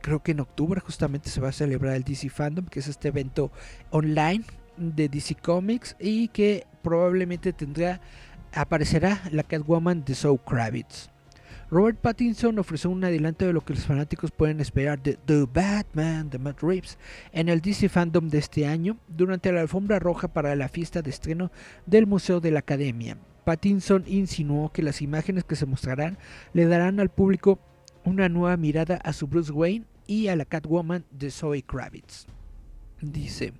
creo 0.00 0.22
que 0.22 0.32
en 0.32 0.40
octubre 0.40 0.80
justamente 0.80 1.30
se 1.30 1.40
va 1.40 1.50
a 1.50 1.52
celebrar 1.52 1.94
el 1.94 2.04
DC 2.04 2.28
Fandom, 2.30 2.66
que 2.66 2.80
es 2.80 2.88
este 2.88 3.08
evento 3.08 3.50
online 3.90 4.44
de 4.76 5.08
DC 5.08 5.36
Comics 5.36 5.96
y 5.98 6.28
que 6.28 6.66
probablemente 6.82 7.52
tendrá 7.52 8.00
aparecerá 8.52 9.20
la 9.30 9.42
Catwoman 9.42 10.04
de 10.04 10.14
Zoe 10.14 10.38
Kravitz. 10.38 11.10
Robert 11.70 11.98
Pattinson 11.98 12.58
ofreció 12.58 12.88
un 12.88 13.04
adelanto 13.04 13.44
de 13.44 13.52
lo 13.52 13.60
que 13.60 13.74
los 13.74 13.84
fanáticos 13.84 14.30
pueden 14.30 14.58
esperar 14.58 15.02
de 15.02 15.18
The 15.26 15.44
Batman 15.52 16.30
de 16.30 16.38
Matt 16.38 16.62
Reeves 16.62 16.96
en 17.30 17.50
el 17.50 17.60
DC 17.60 17.90
Fandom 17.90 18.28
de 18.28 18.38
este 18.38 18.66
año 18.66 18.96
durante 19.06 19.52
la 19.52 19.60
alfombra 19.60 19.98
roja 19.98 20.28
para 20.28 20.56
la 20.56 20.70
fiesta 20.70 21.02
de 21.02 21.10
estreno 21.10 21.52
del 21.84 22.06
Museo 22.06 22.40
de 22.40 22.52
la 22.52 22.60
Academia. 22.60 23.18
Pattinson 23.44 24.04
insinuó 24.06 24.72
que 24.72 24.82
las 24.82 25.02
imágenes 25.02 25.44
que 25.44 25.56
se 25.56 25.66
mostrarán 25.66 26.16
le 26.54 26.64
darán 26.64 27.00
al 27.00 27.10
público 27.10 27.58
una 28.02 28.30
nueva 28.30 28.56
mirada 28.56 28.96
a 28.96 29.12
su 29.12 29.26
Bruce 29.26 29.52
Wayne 29.52 29.84
y 30.06 30.28
a 30.28 30.36
la 30.36 30.46
Catwoman 30.46 31.04
de 31.10 31.30
Zoe 31.30 31.62
Kravitz. 31.62 32.26
Dice, 33.02 33.52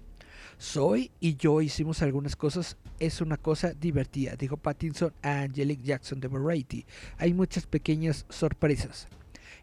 soy 0.58 1.12
y 1.20 1.36
yo 1.36 1.62
hicimos 1.62 2.02
algunas 2.02 2.36
cosas, 2.36 2.76
es 2.98 3.20
una 3.20 3.36
cosa 3.36 3.72
divertida, 3.72 4.34
dijo 4.36 4.56
Pattinson 4.56 5.12
a 5.22 5.42
Angelique 5.42 5.84
Jackson 5.84 6.20
de 6.20 6.28
Variety. 6.28 6.84
Hay 7.16 7.32
muchas 7.32 7.66
pequeñas 7.66 8.26
sorpresas. 8.28 9.08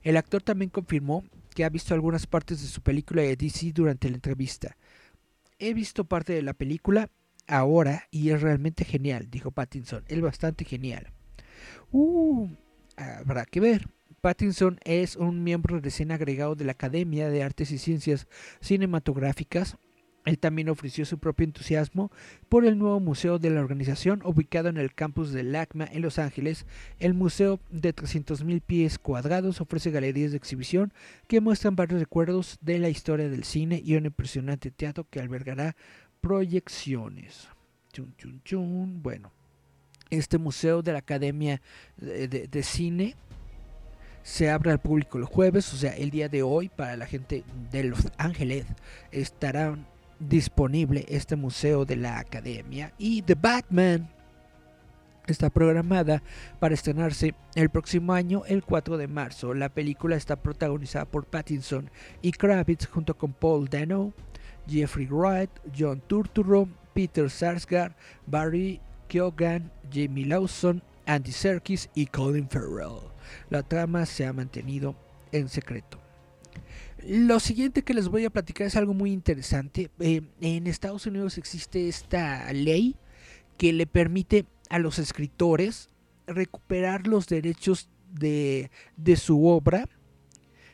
El 0.03 0.17
actor 0.17 0.41
también 0.41 0.69
confirmó 0.69 1.23
que 1.53 1.65
ha 1.65 1.69
visto 1.69 1.93
algunas 1.93 2.27
partes 2.27 2.61
de 2.61 2.67
su 2.67 2.81
película 2.81 3.21
de 3.21 3.35
DC 3.35 3.71
durante 3.73 4.09
la 4.09 4.15
entrevista. 4.15 4.77
He 5.59 5.73
visto 5.73 6.05
parte 6.05 6.33
de 6.33 6.41
la 6.41 6.53
película 6.53 7.09
ahora 7.47 8.07
y 8.11 8.29
es 8.29 8.41
realmente 8.41 8.85
genial, 8.85 9.29
dijo 9.29 9.51
Pattinson. 9.51 10.03
Es 10.07 10.21
bastante 10.21 10.65
genial. 10.65 11.11
Uh, 11.91 12.49
habrá 12.97 13.45
que 13.45 13.59
ver. 13.59 13.89
Pattinson 14.21 14.79
es 14.83 15.15
un 15.17 15.43
miembro 15.43 15.79
recién 15.79 16.11
agregado 16.11 16.55
de 16.55 16.65
la 16.65 16.71
Academia 16.71 17.29
de 17.29 17.43
Artes 17.43 17.71
y 17.71 17.77
Ciencias 17.77 18.27
Cinematográficas 18.59 19.77
él 20.25 20.39
también 20.39 20.70
ofreció 20.70 21.05
su 21.05 21.20
propio 21.20 21.46
entusiasmo 21.46 22.12
por 22.50 22.65
el 22.65 22.79
nuevo 22.79 23.00
museo 23.00 23.38
de 23.38 23.51
la 23.51 23.62
organización 23.62 24.22
ubicado 24.25 24.70
en 24.70 24.77
el 24.77 24.94
campus 24.94 25.32
de 25.32 25.44
LACMA 25.44 25.86
en 25.86 26.01
Los 26.01 26.17
Ángeles. 26.17 26.65
El 27.00 27.13
museo 27.13 27.60
de 27.70 27.96
300.000 27.96 28.62
pies 28.62 28.98
cuadrados 28.98 29.62
ofrece 29.62 29.91
galerías 29.91 30.32
de 30.32 30.38
exhibición 30.38 30.94
que 31.27 31.41
muestran 31.41 31.75
varios 31.75 32.00
recuerdos 32.00 32.58
de 32.62 32.79
la 32.79 32.89
historia 32.89 33.29
del 33.29 33.44
cine 33.44 33.82
y 33.86 33.96
un 33.96 34.08
impresionante 34.08 34.72
teatro 34.72 35.08
que 35.08 35.20
albergará 35.20 35.75
proyecciones. 36.22 37.48
Chun, 37.94 38.15
chun, 38.17 38.41
chun. 38.44 39.03
Bueno, 39.03 39.32
este 40.10 40.39
museo 40.39 40.82
de 40.82 40.94
la 40.94 41.00
Academia 41.00 41.62
de, 41.98 42.27
de 42.27 42.63
Cine 42.63 43.15
se 44.24 44.50
abre 44.50 44.72
al 44.72 44.82
público 44.82 45.20
los 45.20 45.29
jueves, 45.29 45.72
o 45.72 45.77
sea, 45.77 45.96
el 45.96 46.10
día 46.10 46.29
de 46.29 46.41
hoy 46.41 46.70
para 46.70 46.98
la 46.98 47.05
gente 47.05 47.44
de 47.72 47.84
Los 47.84 48.12
Ángeles 48.17 48.65
estarán 49.12 49.86
disponible 50.19 51.05
este 51.07 51.36
museo 51.36 51.86
de 51.86 51.95
la 51.98 52.19
academia. 52.19 52.93
Y 52.98 53.22
The 53.22 53.36
Batman 53.36 54.10
está 55.27 55.50
programada 55.50 56.22
para 56.60 56.74
estrenarse 56.74 57.36
el 57.55 57.69
próximo 57.69 58.13
año, 58.13 58.43
el 58.48 58.63
4 58.63 58.98
de 58.98 59.07
marzo. 59.07 59.53
La 59.53 59.69
película 59.69 60.15
está 60.15 60.36
protagonizada 60.36 61.05
por 61.05 61.25
Pattinson 61.25 61.89
y 62.22 62.31
Kravitz 62.31 62.88
junto 62.88 63.17
con 63.17 63.34
Paul 63.34 63.67
Dano, 63.67 64.13
Jeffrey 64.67 65.07
Wright, 65.07 65.50
John 65.77 66.01
Turturro, 66.07 66.67
Peter 66.93 67.29
Sarsgaard, 67.29 67.93
Barry 68.25 68.79
Keoghan, 69.07 69.72
Jamie 69.91 70.25
Lawson, 70.25 70.81
Andy 71.05 71.31
Serkis 71.31 71.89
y 71.93 72.07
Colin 72.07 72.50
Farrell. 72.50 73.12
La 73.50 73.63
trama 73.63 74.05
se 74.05 74.25
ha 74.25 74.34
mantenido 74.34 74.95
en 75.31 75.50
secreto. 75.50 76.04
Lo 77.07 77.39
siguiente 77.39 77.83
que 77.83 77.93
les 77.93 78.07
voy 78.07 78.25
a 78.25 78.31
platicar 78.31 78.65
es 78.65 78.75
algo 78.75 78.95
muy 78.95 79.12
interesante. 79.12 79.91
Eh, 80.00 80.21
en 80.41 80.65
Estados 80.65 81.05
Unidos 81.05 81.38
existe 81.38 81.88
esta 81.88 82.51
ley 82.51 82.95
que 83.57 83.74
le 83.74 83.85
permite 83.85 84.45
a 84.69 84.79
los 84.79 84.97
escritores 84.97 85.89
recuperar 86.25 87.05
los 87.05 87.27
derechos 87.27 87.89
de, 88.12 88.71
de 88.97 89.15
su 89.17 89.45
obra 89.45 89.88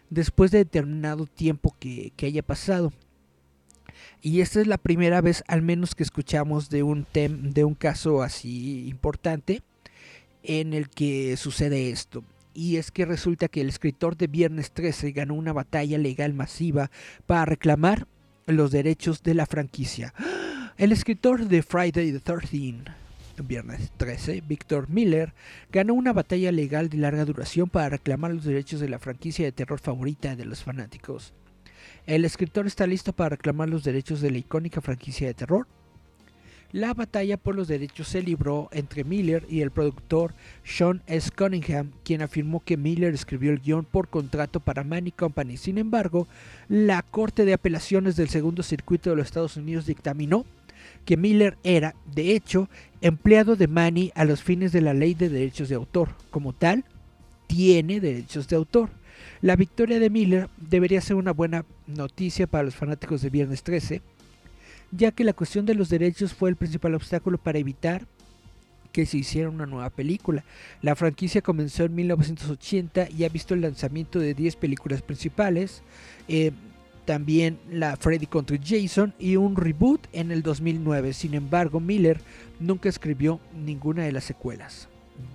después 0.09 0.51
de 0.51 0.59
determinado 0.59 1.25
tiempo 1.25 1.75
que, 1.79 2.13
que, 2.15 2.27
haya 2.27 2.43
pasado. 2.43 2.93
Y 4.21 4.39
esta 4.39 4.61
es 4.61 4.67
la 4.67 4.77
primera 4.77 5.19
vez 5.19 5.43
al 5.47 5.61
menos 5.61 5.95
que 5.95 6.03
escuchamos 6.03 6.69
de 6.69 6.83
un, 6.83 7.03
tem, 7.03 7.51
de 7.51 7.65
un 7.65 7.75
caso 7.75 8.21
así 8.21 8.87
importante 8.87 9.63
en 10.43 10.73
el 10.73 10.89
que 10.89 11.35
sucede 11.35 11.89
esto. 11.89 12.23
Y 12.53 12.77
es 12.77 12.91
que 12.91 13.05
resulta 13.05 13.47
que 13.47 13.61
el 13.61 13.69
escritor 13.69 14.17
de 14.17 14.27
Viernes 14.27 14.71
13 14.71 15.11
ganó 15.11 15.35
una 15.35 15.53
batalla 15.53 15.97
legal 15.97 16.33
masiva 16.33 16.91
para 17.25 17.45
reclamar 17.45 18.07
los 18.45 18.71
derechos 18.71 19.23
de 19.23 19.33
la 19.33 19.45
franquicia. 19.45 20.13
El 20.77 20.91
escritor 20.91 21.47
de 21.47 21.63
Friday 21.63 22.11
the 22.11 22.19
13 22.19 22.83
Viernes 23.43 23.91
13, 23.97 24.43
Victor 24.47 24.89
Miller, 24.89 25.33
ganó 25.71 25.93
una 25.93 26.13
batalla 26.13 26.51
legal 26.51 26.89
de 26.89 26.97
larga 26.97 27.25
duración 27.25 27.69
para 27.69 27.89
reclamar 27.89 28.33
los 28.33 28.43
derechos 28.43 28.79
de 28.79 28.89
la 28.89 28.99
franquicia 28.99 29.45
de 29.45 29.51
terror 29.51 29.79
favorita 29.79 30.35
de 30.35 30.45
los 30.45 30.63
fanáticos. 30.63 31.33
El 32.05 32.25
escritor 32.25 32.67
está 32.67 32.87
listo 32.87 33.13
para 33.13 33.29
reclamar 33.29 33.69
los 33.69 33.83
derechos 33.83 34.21
de 34.21 34.31
la 34.31 34.37
icónica 34.37 34.81
franquicia 34.81 35.27
de 35.27 35.33
terror. 35.33 35.67
La 36.71 36.93
batalla 36.93 37.35
por 37.35 37.55
los 37.55 37.67
derechos 37.67 38.07
se 38.07 38.21
libró 38.21 38.69
entre 38.71 39.03
Miller 39.03 39.45
y 39.49 39.61
el 39.61 39.71
productor 39.71 40.33
Sean 40.63 41.01
S. 41.07 41.29
Cunningham, 41.35 41.91
quien 42.03 42.21
afirmó 42.21 42.61
que 42.63 42.77
Miller 42.77 43.13
escribió 43.13 43.51
el 43.51 43.59
guion 43.59 43.83
por 43.83 44.07
contrato 44.07 44.61
para 44.61 44.85
Manny 44.85 45.11
Company. 45.11 45.57
Sin 45.57 45.77
embargo, 45.77 46.27
la 46.69 47.01
Corte 47.01 47.43
de 47.43 47.53
Apelaciones 47.53 48.15
del 48.15 48.29
Segundo 48.29 48.63
Circuito 48.63 49.09
de 49.09 49.17
los 49.17 49.25
Estados 49.25 49.57
Unidos 49.57 49.85
dictaminó 49.85 50.45
que 51.05 51.17
Miller 51.17 51.57
era, 51.63 51.95
de 52.13 52.35
hecho, 52.35 52.69
empleado 53.01 53.55
de 53.55 53.67
Manny 53.67 54.11
a 54.15 54.23
los 54.23 54.41
fines 54.41 54.71
de 54.71 54.81
la 54.81 54.93
ley 54.93 55.13
de 55.13 55.29
derechos 55.29 55.67
de 55.67 55.75
autor. 55.75 56.09
Como 56.29 56.53
tal, 56.53 56.85
tiene 57.47 57.99
derechos 57.99 58.47
de 58.47 58.55
autor. 58.55 58.89
La 59.41 59.55
victoria 59.55 59.99
de 59.99 60.09
Miller 60.09 60.49
debería 60.57 61.01
ser 61.01 61.15
una 61.15 61.33
buena 61.33 61.65
noticia 61.87 62.47
para 62.47 62.63
los 62.63 62.75
fanáticos 62.75 63.21
de 63.21 63.29
Viernes 63.29 63.63
13, 63.63 64.01
ya 64.91 65.11
que 65.11 65.23
la 65.23 65.33
cuestión 65.33 65.65
de 65.65 65.75
los 65.75 65.89
derechos 65.89 66.33
fue 66.33 66.49
el 66.49 66.55
principal 66.55 66.95
obstáculo 66.95 67.37
para 67.37 67.59
evitar 67.59 68.05
que 68.91 69.05
se 69.05 69.17
hiciera 69.17 69.49
una 69.49 69.65
nueva 69.65 69.89
película. 69.89 70.43
La 70.81 70.95
franquicia 70.95 71.41
comenzó 71.41 71.85
en 71.85 71.95
1980 71.95 73.09
y 73.09 73.23
ha 73.23 73.29
visto 73.29 73.53
el 73.53 73.61
lanzamiento 73.61 74.19
de 74.19 74.33
10 74.33 74.57
películas 74.57 75.01
principales. 75.01 75.81
Eh, 76.27 76.51
también 77.05 77.57
la 77.69 77.97
Freddy 77.97 78.27
contra 78.27 78.57
Jason 78.63 79.13
y 79.17 79.35
un 79.35 79.55
reboot 79.55 80.07
en 80.13 80.31
el 80.31 80.43
2009. 80.43 81.13
Sin 81.13 81.33
embargo, 81.33 81.79
Miller 81.79 82.19
nunca 82.59 82.89
escribió 82.89 83.39
ninguna 83.65 84.03
de 84.03 84.11
las 84.11 84.23
secuelas. 84.23 84.87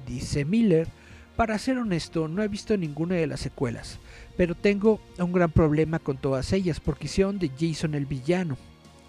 Dice 0.06 0.44
Miller, 0.44 0.88
para 1.36 1.58
ser 1.58 1.78
honesto, 1.78 2.28
no 2.28 2.42
he 2.42 2.48
visto 2.48 2.76
ninguna 2.76 3.16
de 3.16 3.26
las 3.26 3.40
secuelas, 3.40 3.98
pero 4.36 4.54
tengo 4.54 5.00
un 5.18 5.32
gran 5.32 5.50
problema 5.50 5.98
con 5.98 6.16
todas 6.16 6.52
ellas 6.52 6.80
porque 6.80 7.06
hicieron 7.06 7.38
de 7.38 7.50
Jason 7.58 7.94
el 7.94 8.06
villano, 8.06 8.56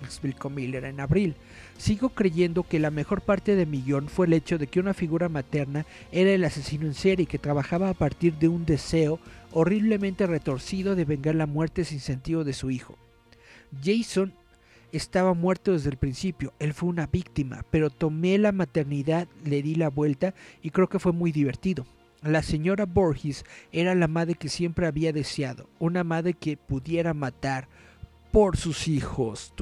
explicó 0.04 0.50
Miller 0.50 0.86
en 0.86 1.00
abril. 1.00 1.36
Sigo 1.78 2.10
creyendo 2.10 2.64
que 2.64 2.80
la 2.80 2.92
mejor 2.92 3.22
parte 3.22 3.56
de 3.56 3.66
mi 3.66 3.82
guion 3.82 4.08
fue 4.10 4.28
el 4.28 4.34
hecho 4.34 4.58
de 4.58 4.68
que 4.68 4.80
una 4.80 4.94
figura 4.94 5.30
materna 5.30 5.86
era 6.12 6.32
el 6.32 6.44
asesino 6.44 6.86
en 6.86 6.94
serie 6.94 7.26
que 7.26 7.40
trabajaba 7.40 7.90
a 7.90 7.94
partir 7.94 8.34
de 8.36 8.48
un 8.48 8.66
deseo 8.66 9.20
horriblemente 9.52 10.28
retorcido 10.28 10.96
de 10.96 11.06
vengar 11.06 11.36
la 11.36 11.46
muerte 11.46 11.86
sin 11.86 12.00
sentido 12.00 12.44
de 12.44 12.54
su 12.54 12.72
hijo. 12.72 12.98
Jason 13.84 14.34
estaba 14.92 15.34
muerto 15.34 15.74
desde 15.74 15.90
el 15.90 15.98
principio, 15.98 16.54
él 16.60 16.74
fue 16.74 16.90
una 16.90 17.08
víctima, 17.08 17.66
pero 17.70 17.90
tomé 17.90 18.38
la 18.38 18.52
maternidad, 18.52 19.28
le 19.44 19.62
di 19.62 19.76
la 19.76 19.90
vuelta 19.90 20.34
y 20.62 20.70
creo 20.70 20.88
que 20.88 21.00
fue 21.00 21.12
muy 21.12 21.32
divertido. 21.32 21.86
La 22.24 22.42
señora 22.42 22.86
Borges 22.86 23.46
era 23.72 23.94
la 23.94 24.08
madre 24.08 24.36
que 24.36 24.50
siempre 24.50 24.88
había 24.88 25.14
deseado, 25.14 25.70
una 25.78 26.04
madre 26.04 26.34
que 26.34 26.58
pudiera 26.58 27.14
matar 27.14 27.68
por 28.32 28.58
sus 28.58 28.88
hijos. 28.88 29.54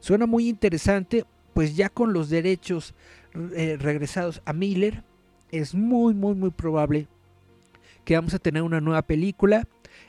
Suena 0.00 0.26
muy 0.26 0.48
interesante, 0.48 1.24
pues 1.54 1.76
ya 1.76 1.88
con 1.88 2.12
los 2.12 2.30
derechos 2.30 2.94
eh, 3.54 3.76
regresados 3.78 4.42
a 4.44 4.52
Miller, 4.52 5.04
es 5.50 5.74
muy, 5.74 6.14
muy, 6.14 6.34
muy 6.34 6.50
probable 6.50 7.08
que 8.04 8.14
vamos 8.14 8.34
a 8.34 8.38
tener 8.38 8.62
una 8.62 8.80
nueva 8.80 9.02
película. 9.02 9.66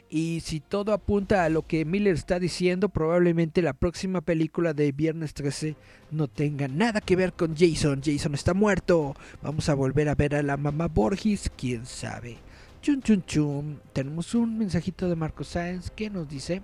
Y 0.09 0.41
si 0.41 0.59
todo 0.59 0.91
apunta 0.91 1.45
a 1.45 1.49
lo 1.49 1.65
que 1.65 1.85
Miller 1.85 2.15
está 2.15 2.37
diciendo, 2.37 2.89
probablemente 2.89 3.61
la 3.61 3.73
próxima 3.73 4.19
película 4.19 4.73
de 4.73 4.91
Viernes 4.91 5.33
13 5.33 5.75
no 6.11 6.27
tenga 6.27 6.67
nada 6.67 6.99
que 6.99 7.15
ver 7.15 7.31
con 7.31 7.55
Jason. 7.55 8.01
Jason 8.03 8.33
está 8.33 8.53
muerto. 8.53 9.15
Vamos 9.41 9.69
a 9.69 9.73
volver 9.73 10.09
a 10.09 10.15
ver 10.15 10.35
a 10.35 10.43
la 10.43 10.57
mamá 10.57 10.87
Borges, 10.87 11.49
quién 11.55 11.85
sabe. 11.85 12.37
Chun 12.81 13.01
chun 13.01 13.23
chun. 13.25 13.81
Tenemos 13.93 14.33
un 14.33 14.57
mensajito 14.57 15.07
de 15.07 15.15
Marco 15.15 15.43
Sáenz 15.43 15.91
que 15.91 16.09
nos 16.09 16.27
dice: 16.27 16.63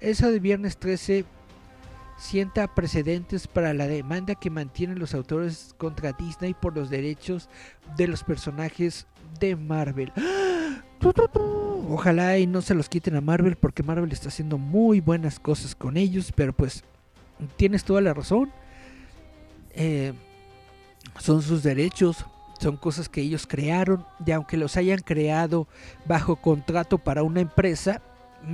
Eso 0.00 0.30
de 0.30 0.40
Viernes 0.40 0.76
13 0.76 1.24
sienta 2.18 2.74
precedentes 2.74 3.46
para 3.46 3.72
la 3.72 3.86
demanda 3.86 4.34
que 4.34 4.50
mantienen 4.50 4.98
los 4.98 5.14
autores 5.14 5.74
contra 5.78 6.12
Disney 6.12 6.54
por 6.54 6.74
los 6.76 6.90
derechos 6.90 7.48
de 7.96 8.08
los 8.08 8.24
personajes 8.24 9.06
de 9.38 9.54
Marvel. 9.54 10.12
Ojalá 11.88 12.38
y 12.38 12.46
no 12.46 12.62
se 12.62 12.74
los 12.74 12.88
quiten 12.88 13.16
a 13.16 13.20
Marvel 13.20 13.56
porque 13.56 13.82
Marvel 13.82 14.12
está 14.12 14.28
haciendo 14.28 14.58
muy 14.58 15.00
buenas 15.00 15.38
cosas 15.38 15.74
con 15.74 15.96
ellos, 15.96 16.32
pero 16.34 16.52
pues 16.52 16.84
tienes 17.56 17.84
toda 17.84 18.00
la 18.00 18.14
razón. 18.14 18.50
Eh, 19.74 20.12
son 21.18 21.42
sus 21.42 21.62
derechos, 21.62 22.24
son 22.62 22.76
cosas 22.76 23.08
que 23.08 23.20
ellos 23.20 23.46
crearon 23.46 24.06
y 24.24 24.30
aunque 24.30 24.56
los 24.56 24.76
hayan 24.76 25.00
creado 25.00 25.66
bajo 26.06 26.36
contrato 26.36 26.98
para 26.98 27.22
una 27.22 27.40
empresa, 27.40 28.00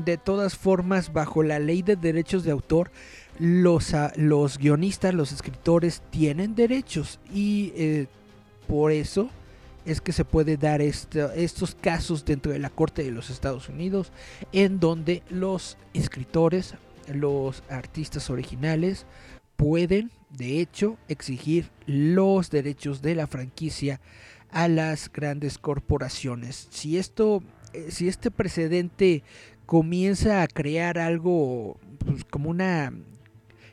de 0.05 0.16
todas 0.16 0.57
formas 0.57 1.12
bajo 1.12 1.42
la 1.42 1.59
ley 1.59 1.83
de 1.83 1.97
derechos 1.97 2.44
de 2.44 2.51
autor, 2.51 2.90
los, 3.38 3.94
los 4.16 4.59
guionistas, 4.59 5.14
los 5.14 5.33
escritores 5.33 6.03
tienen 6.11 6.55
derechos 6.55 7.21
y 7.33 7.73
eh, 7.77 8.07
por 8.66 8.92
eso 8.92 9.31
es 9.85 10.01
que 10.01 10.12
se 10.12 10.25
puede 10.25 10.57
dar 10.57 10.83
estos 10.83 11.75
casos 11.75 12.25
dentro 12.25 12.53
de 12.53 12.59
la 12.59 12.68
Corte 12.68 13.03
de 13.05 13.11
los 13.11 13.31
Estados 13.31 13.68
Unidos 13.68 14.12
en 14.53 14.81
donde 14.81 15.23
los 15.31 15.79
escritores, 15.94 16.75
los 17.12 17.62
artistas 17.71 18.29
originales 18.29 19.07
pueden 19.59 20.11
de 20.31 20.61
hecho 20.61 20.97
exigir 21.09 21.68
los 21.85 22.49
derechos 22.49 23.03
de 23.03 23.14
la 23.14 23.27
franquicia 23.27 24.01
a 24.51 24.68
las 24.68 25.12
grandes 25.12 25.59
corporaciones. 25.59 26.68
Si 26.71 26.97
esto 26.97 27.42
eh, 27.75 27.90
si 27.90 28.09
este 28.09 28.31
precedente 28.31 29.23
comienza 29.66 30.42
a 30.42 30.47
crear 30.47 30.99
algo 30.99 31.77
pues, 31.99 32.25
como 32.25 32.49
una 32.49 32.92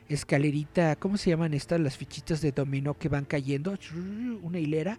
escalerita, 0.08 0.96
¿cómo 0.96 1.16
se 1.16 1.30
llaman 1.30 1.54
estas? 1.54 1.80
Las 1.80 1.96
fichitas 1.96 2.42
de 2.42 2.52
dominó 2.52 2.94
que 2.94 3.08
van 3.08 3.24
cayendo, 3.24 3.78
una 4.42 4.58
hilera 4.58 4.98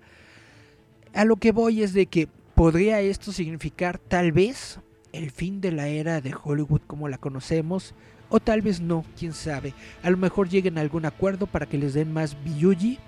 a 1.14 1.26
lo 1.26 1.36
que 1.36 1.52
voy 1.52 1.84
es 1.84 1.94
de 1.94 2.08
que 2.08 2.28
podría 2.56 3.02
esto 3.02 3.32
significar 3.32 4.00
tal 4.00 4.32
vez 4.32 4.80
el 5.14 5.32
fin 5.32 5.62
de 5.62 5.72
la 5.72 5.88
era 5.88 6.22
de 6.22 6.34
Hollywood 6.34 6.82
como 6.88 7.08
la 7.08 7.18
conocemos, 7.18 7.94
o 8.30 8.40
tal 8.40 8.62
vez 8.62 8.82
no, 8.82 9.06
quién 9.18 9.34
sabe. 9.34 9.74
A 10.04 10.10
lo 10.10 10.18
mejor 10.18 10.50
lleguen 10.50 10.78
a 10.78 10.82
algún 10.82 11.06
acuerdo 11.06 11.48
para 11.48 11.66
que 11.66 11.78
les 11.78 11.94
den 11.94 12.12
más 12.12 12.36
Biyuji 12.44 13.00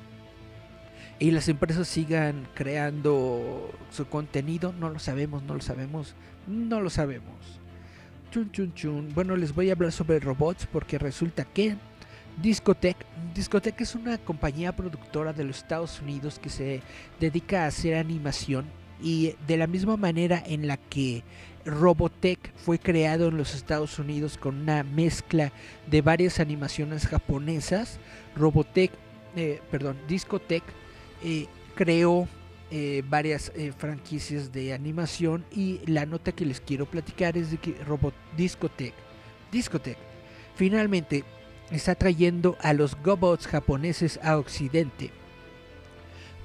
y 1.19 1.31
las 1.31 1.49
empresas 1.49 1.87
sigan 1.87 2.47
creando 2.53 3.71
su 3.91 4.07
contenido. 4.07 4.73
No 4.73 4.89
lo 4.89 4.99
sabemos, 4.99 5.43
no 5.43 5.55
lo 5.55 5.61
sabemos, 5.61 6.15
no 6.47 6.81
lo 6.81 6.89
sabemos. 6.89 7.59
Chun 8.31 8.51
chun 8.51 8.73
chun. 8.73 9.09
Bueno, 9.13 9.35
les 9.35 9.53
voy 9.53 9.69
a 9.69 9.73
hablar 9.73 9.91
sobre 9.91 10.19
robots 10.19 10.67
porque 10.71 10.97
resulta 10.97 11.45
que 11.45 11.75
Discotech. 12.41 12.95
Discotech 13.33 13.81
es 13.81 13.95
una 13.95 14.17
compañía 14.17 14.75
productora 14.75 15.33
de 15.33 15.43
los 15.43 15.57
Estados 15.57 15.99
Unidos 15.99 16.39
que 16.39 16.49
se 16.49 16.81
dedica 17.19 17.63
a 17.63 17.67
hacer 17.67 17.95
animación 17.95 18.78
Y 19.01 19.35
de 19.47 19.57
la 19.57 19.67
misma 19.67 19.97
manera 19.97 20.43
en 20.45 20.67
la 20.67 20.77
que 20.77 21.23
Robotech 21.65 22.53
fue 22.55 22.79
creado 22.79 23.27
en 23.27 23.37
los 23.37 23.55
Estados 23.55 23.99
Unidos 23.99 24.37
con 24.37 24.61
una 24.61 24.83
mezcla 24.83 25.51
de 25.87 26.01
varias 26.01 26.39
animaciones 26.39 27.07
japonesas, 27.07 27.99
Robotech, 28.35 28.91
eh, 29.35 29.61
perdón, 29.71 29.97
Discotech 30.07 30.63
eh, 31.23 31.47
creó 31.75 32.27
eh, 32.71 33.03
varias 33.07 33.51
franquicias 33.77 34.51
de 34.51 34.73
animación 34.73 35.45
y 35.51 35.79
la 35.85 36.05
nota 36.05 36.31
que 36.31 36.45
les 36.45 36.61
quiero 36.61 36.85
platicar 36.85 37.37
es 37.37 37.51
de 37.51 37.57
que 37.57 37.75
Robot 37.85 38.13
Discotech, 38.37 38.93
Discotech 39.51 39.97
finalmente 40.55 41.23
está 41.71 41.95
trayendo 41.95 42.57
a 42.61 42.73
los 42.73 42.95
Gobots 43.01 43.47
japoneses 43.47 44.19
a 44.23 44.37
Occidente 44.37 45.11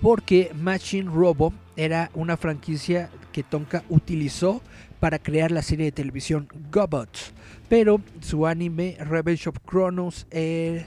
porque 0.00 0.50
Machine 0.54 1.10
Robo 1.10 1.52
era 1.76 2.10
una 2.14 2.36
franquicia 2.36 3.10
que 3.32 3.42
Tonka 3.42 3.84
utilizó 3.88 4.62
para 5.00 5.18
crear 5.18 5.50
la 5.50 5.62
serie 5.62 5.86
de 5.86 5.92
televisión 5.92 6.48
Gobots, 6.70 7.32
pero 7.68 8.00
su 8.20 8.46
anime 8.46 8.96
Revenge 9.00 9.48
of 9.48 9.56
Chronos 9.68 10.26
eh, 10.30 10.86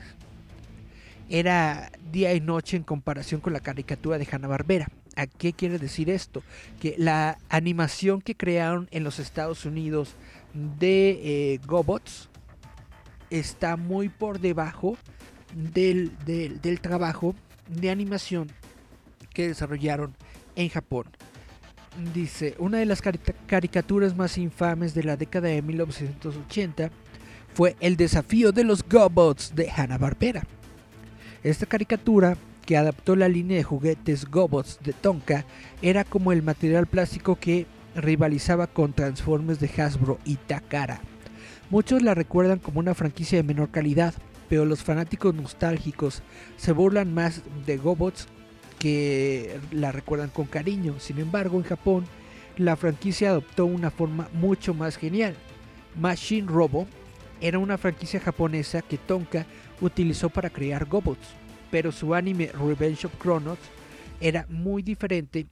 era 1.30 1.92
día 2.12 2.34
y 2.34 2.42
noche 2.42 2.78
en 2.78 2.84
comparación 2.84 3.42
con 3.42 3.54
la 3.54 3.60
caricatura 3.60 4.18
de 4.18 4.28
Hanna-Barbera. 4.30 4.88
¿A 5.16 5.28
qué 5.28 5.54
quiere 5.54 5.80
decir 5.80 6.10
esto? 6.10 6.44
Que 6.80 6.96
la 6.98 7.38
animación 7.50 8.22
que 8.22 8.36
crearon 8.36 8.88
en 8.92 9.04
los 9.04 9.20
Estados 9.20 9.66
Unidos 9.66 10.16
de 10.54 11.20
eh, 11.54 11.60
Gobots 11.66 12.30
está 13.30 13.78
muy 13.78 14.10
por 14.10 14.40
debajo 14.40 14.98
del, 15.54 16.12
del 16.26 16.82
trabajo 16.82 17.36
de 17.68 17.90
animación 17.90 18.48
que 19.34 19.48
desarrollaron 19.50 20.16
en 20.58 20.68
Japón. 20.68 21.06
Dice, 22.14 22.56
una 22.60 22.80
de 22.80 22.86
las 22.86 23.02
caricaturas 23.02 24.16
más 24.16 24.38
infames 24.38 24.94
de 24.94 25.04
la 25.04 25.16
década 25.16 25.48
de 25.48 25.62
1980 25.62 26.92
fue 27.54 27.76
El 27.80 27.96
desafío 27.96 28.52
de 28.52 28.64
los 28.64 28.84
Gobots 28.84 29.56
de 29.56 29.72
Hanna-Barbera. 29.72 30.44
Esta 31.44 31.66
caricatura, 31.66 32.38
que 32.66 32.78
adaptó 32.78 33.16
la 33.16 33.30
línea 33.30 33.58
de 33.58 33.64
juguetes 33.64 34.30
Gobots 34.30 34.80
de 34.84 34.94
Tonka, 34.94 35.46
era 35.82 36.04
como 36.04 36.32
el 36.32 36.44
material 36.44 36.86
plástico 36.86 37.38
que 37.40 37.66
rivalizaba 37.96 38.68
con 38.68 38.94
Transformers 38.94 39.60
de 39.60 39.72
Hasbro 39.82 40.20
y 40.26 40.36
Takara. 40.36 41.02
Muchos 41.70 42.02
la 42.04 42.14
recuerdan 42.14 42.60
como 42.60 42.80
una 42.80 42.94
franquicia 42.94 43.38
de 43.38 43.44
menor 43.44 43.72
calidad, 43.72 44.14
pero 44.50 44.66
los 44.66 44.84
fanáticos 44.84 45.34
nostálgicos 45.34 46.22
se 46.58 46.74
burlan 46.74 47.14
más 47.14 47.42
de 47.66 47.78
Gobots 47.78 48.28
que 48.80 49.60
la 49.72 49.92
recuerdan 49.92 50.30
con 50.30 50.46
cariño. 50.46 51.00
Sin 51.00 51.20
embargo, 51.20 51.58
en 51.58 51.64
Japón, 51.64 52.06
la 52.58 52.76
franquicia 52.76 53.30
adoptó 53.30 53.66
una 53.66 53.92
forma 53.92 54.30
mucho 54.34 54.74
más 54.74 54.98
genial. 54.98 55.36
Machine 55.96 56.48
Robo 56.48 56.88
era 57.42 57.60
una 57.60 57.78
franquicia 57.78 58.20
japonesa 58.20 58.82
que 58.82 58.98
Tonka 58.98 59.46
utilizó 59.82 60.30
para 60.30 60.50
crear 60.50 60.86
Gobots, 60.86 61.28
pero 61.70 61.92
su 61.92 62.14
anime 62.14 62.52
Revenge 62.54 63.06
of 63.06 63.18
Chronos 63.20 63.60
era 64.20 64.46
muy 64.50 64.82
diferente 64.82 65.48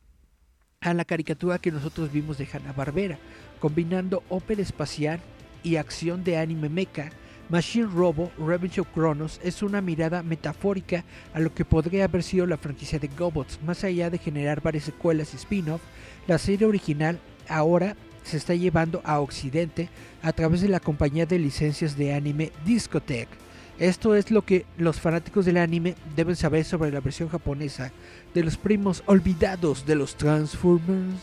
a 0.82 0.94
la 0.94 1.06
caricatura 1.06 1.60
que 1.60 1.72
nosotros 1.72 2.12
vimos 2.12 2.38
de 2.38 2.48
Hanna-Barbera, 2.52 3.18
combinando 3.60 4.24
ópera 4.30 4.62
espacial 4.62 5.20
y 5.64 5.78
acción 5.78 6.24
de 6.24 6.38
anime 6.38 6.70
mecha 6.70 7.10
Machine 7.48 7.86
Robo 7.86 8.32
Revenge 8.40 8.80
of 8.82 8.88
Chronos 8.96 9.40
es 9.44 9.62
una 9.62 9.80
mirada 9.80 10.24
metafórica 10.24 11.04
a 11.32 11.40
lo 11.40 11.54
que 11.54 11.64
podría 11.64 12.06
haber 12.06 12.24
sido 12.24 12.48
la 12.48 12.58
franquicia 12.58 12.98
de 12.98 13.08
GoBots. 13.08 13.60
Más 13.64 13.84
allá 13.84 14.10
de 14.10 14.18
generar 14.18 14.64
varias 14.64 14.86
secuelas 14.86 15.32
y 15.34 15.38
spin-off, 15.38 15.82
la 16.28 16.40
serie 16.40 16.66
original 16.66 17.20
ahora 17.48 17.96
se 18.24 18.38
está 18.38 18.56
llevando 18.56 19.00
a 19.04 19.20
Occidente 19.20 19.90
a 20.24 20.34
través 20.34 20.62
de 20.62 20.70
la 20.70 20.80
compañía 20.80 21.28
de 21.28 21.38
licencias 21.38 21.96
de 21.96 22.16
anime 22.16 22.52
Discotech. 22.66 23.30
Esto 23.78 24.16
es 24.16 24.32
lo 24.32 24.42
que 24.42 24.66
los 24.80 25.00
fanáticos 25.00 25.46
del 25.46 25.58
anime 25.58 25.94
deben 26.16 26.36
saber 26.36 26.66
sobre 26.66 26.92
la 26.92 27.02
versión 27.02 27.30
japonesa 27.30 27.92
de 28.34 28.44
los 28.44 28.58
primos 28.58 29.04
olvidados 29.06 29.86
de 29.86 29.94
los 29.94 30.16
Transformers. 30.16 31.22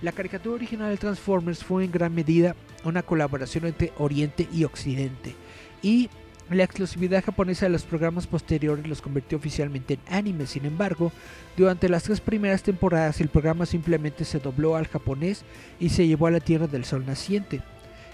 La 0.00 0.12
caricatura 0.12 0.54
original 0.54 0.88
de 0.88 0.96
Transformers 0.96 1.62
fue 1.62 1.84
en 1.84 1.92
gran 1.92 2.14
medida 2.14 2.56
una 2.84 3.02
colaboración 3.02 3.66
entre 3.66 3.92
Oriente 3.98 4.48
y 4.50 4.64
Occidente 4.64 5.34
y 5.82 6.10
la 6.50 6.64
exclusividad 6.64 7.24
japonesa 7.24 7.66
de 7.66 7.70
los 7.70 7.84
programas 7.84 8.26
posteriores 8.26 8.86
los 8.86 9.00
convirtió 9.00 9.38
oficialmente 9.38 9.94
en 9.94 10.14
anime. 10.14 10.46
Sin 10.46 10.64
embargo, 10.64 11.12
durante 11.56 11.88
las 11.88 12.02
tres 12.02 12.20
primeras 12.20 12.62
temporadas 12.62 13.20
el 13.20 13.28
programa 13.28 13.66
simplemente 13.66 14.24
se 14.24 14.40
dobló 14.40 14.74
al 14.74 14.88
japonés 14.88 15.44
y 15.78 15.90
se 15.90 16.08
llevó 16.08 16.26
a 16.26 16.32
la 16.32 16.40
Tierra 16.40 16.66
del 16.66 16.84
Sol 16.84 17.06
naciente. 17.06 17.60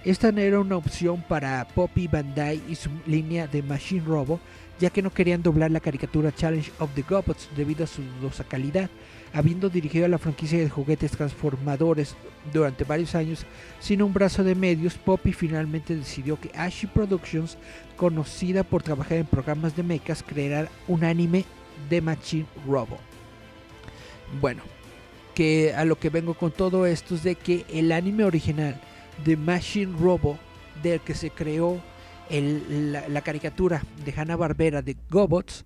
Esta 0.05 0.33
no 0.33 0.41
era 0.41 0.61
una 0.61 0.77
opción 0.77 1.25
para 1.27 1.67
Poppy 1.75 2.09
Bandai 2.09 2.61
y 2.69 2.75
su 2.75 2.91
línea 3.07 3.47
de 3.47 3.63
Machine 3.63 4.05
Robo, 4.05 4.39
ya 4.79 4.91
que 4.91 5.03
no 5.03 5.11
querían 5.11 5.43
doblar 5.43 5.71
la 5.71 5.81
caricatura 5.81 6.35
Challenge 6.35 6.71
of 6.79 6.91
the 6.95 7.03
Gobots 7.03 7.49
debido 7.57 7.85
a 7.85 7.89
su 7.89 8.03
dudosa 8.03 8.45
calidad 8.45 8.91
habiendo 9.33 9.69
dirigido 9.69 10.07
a 10.07 10.09
la 10.09 10.19
franquicia 10.19 10.59
de 10.59 10.71
juguetes 10.71 11.13
transformadores 11.13 12.17
durante 12.53 12.85
varios 12.85 13.15
años 13.15 13.45
sin 13.81 14.03
un 14.03 14.13
brazo 14.13 14.45
de 14.45 14.55
medios, 14.55 14.95
Poppy 14.95 15.33
finalmente 15.33 15.97
decidió 15.97 16.41
que 16.41 16.51
Ashi 16.55 16.87
Productions, 16.87 17.59
conocida 17.97 18.63
por 18.63 18.83
trabajar 18.83 19.19
en 19.19 19.27
programas 19.27 19.77
de 19.77 19.83
mechas, 19.83 20.23
creara 20.23 20.69
un 20.89 21.05
anime 21.05 21.45
de 21.91 22.01
Machine 22.01 22.47
Robo. 22.67 22.99
Bueno, 24.41 24.63
que 25.35 25.75
a 25.75 25.85
lo 25.85 25.99
que 25.99 26.11
vengo 26.11 26.35
con 26.35 26.51
todo 26.51 26.87
esto 26.87 27.15
es 27.15 27.23
de 27.23 27.35
que 27.35 27.65
el 27.69 27.93
anime 27.93 28.25
original 28.25 28.81
de 29.25 29.37
Machine 29.37 29.97
Robo, 29.99 30.39
del 30.83 31.01
que 31.01 31.15
se 31.15 31.31
creó 31.31 31.81
la, 32.31 33.21
caricatura 33.21 33.83
de 34.05 34.13
Hanna 34.17 34.37
Barbera 34.37 34.83
de 34.83 34.97
Gobots, 35.11 35.65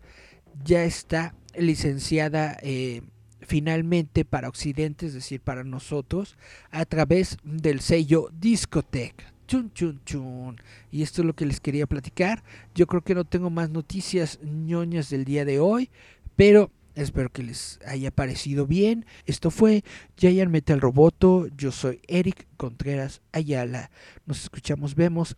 ya 0.64 0.84
está 0.84 1.34
licenciada 1.56 2.58
eh, 2.62 3.02
finalmente 3.42 4.24
para 4.24 4.48
Occidente, 4.48 5.06
es 5.06 5.14
decir, 5.14 5.40
para 5.40 5.64
nosotros, 5.64 6.36
a 6.70 6.84
través 6.84 7.38
del 7.44 7.80
sello 7.80 8.28
Discotech. 8.32 9.14
Chun, 9.46 9.72
chun, 9.72 10.00
chun. 10.04 10.60
Y 10.92 11.02
esto 11.02 11.22
es 11.22 11.26
lo 11.26 11.34
que 11.34 11.46
les 11.46 11.60
quería 11.60 11.86
platicar. 11.86 12.44
Yo 12.74 12.86
creo 12.86 13.02
que 13.02 13.16
no 13.16 13.24
tengo 13.24 13.50
más 13.50 13.70
noticias 13.70 14.38
ñoñas 14.42 15.10
del 15.10 15.24
día 15.24 15.44
de 15.44 15.58
hoy, 15.58 15.90
pero 16.36 16.70
espero 16.94 17.30
que 17.30 17.42
les 17.42 17.80
haya 17.84 18.12
parecido 18.12 18.66
bien. 18.66 19.06
Esto 19.26 19.50
fue 19.50 19.82
Giant 20.16 20.52
Metal 20.52 20.80
Roboto. 20.80 21.48
Yo 21.56 21.72
soy 21.72 22.00
Eric 22.06 22.46
Contreras 22.56 23.22
Ayala. 23.32 23.90
Nos 24.24 24.42
escuchamos, 24.42 24.94
vemos. 24.94 25.36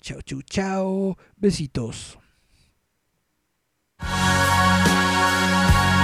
Chao, 0.00 0.20
chau, 0.22 0.42
chao. 0.42 1.16
Besitos. 1.36 2.18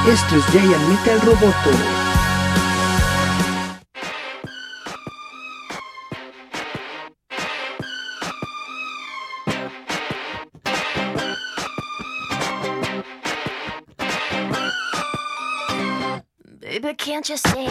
Esto 0.08 0.36
es 0.36 0.52
Giant 0.52 0.88
Metal 0.88 1.20
Roboto. 1.20 1.70
Baby, 16.58 16.94
can't 16.94 17.28
you 17.28 17.36
see 17.36 17.68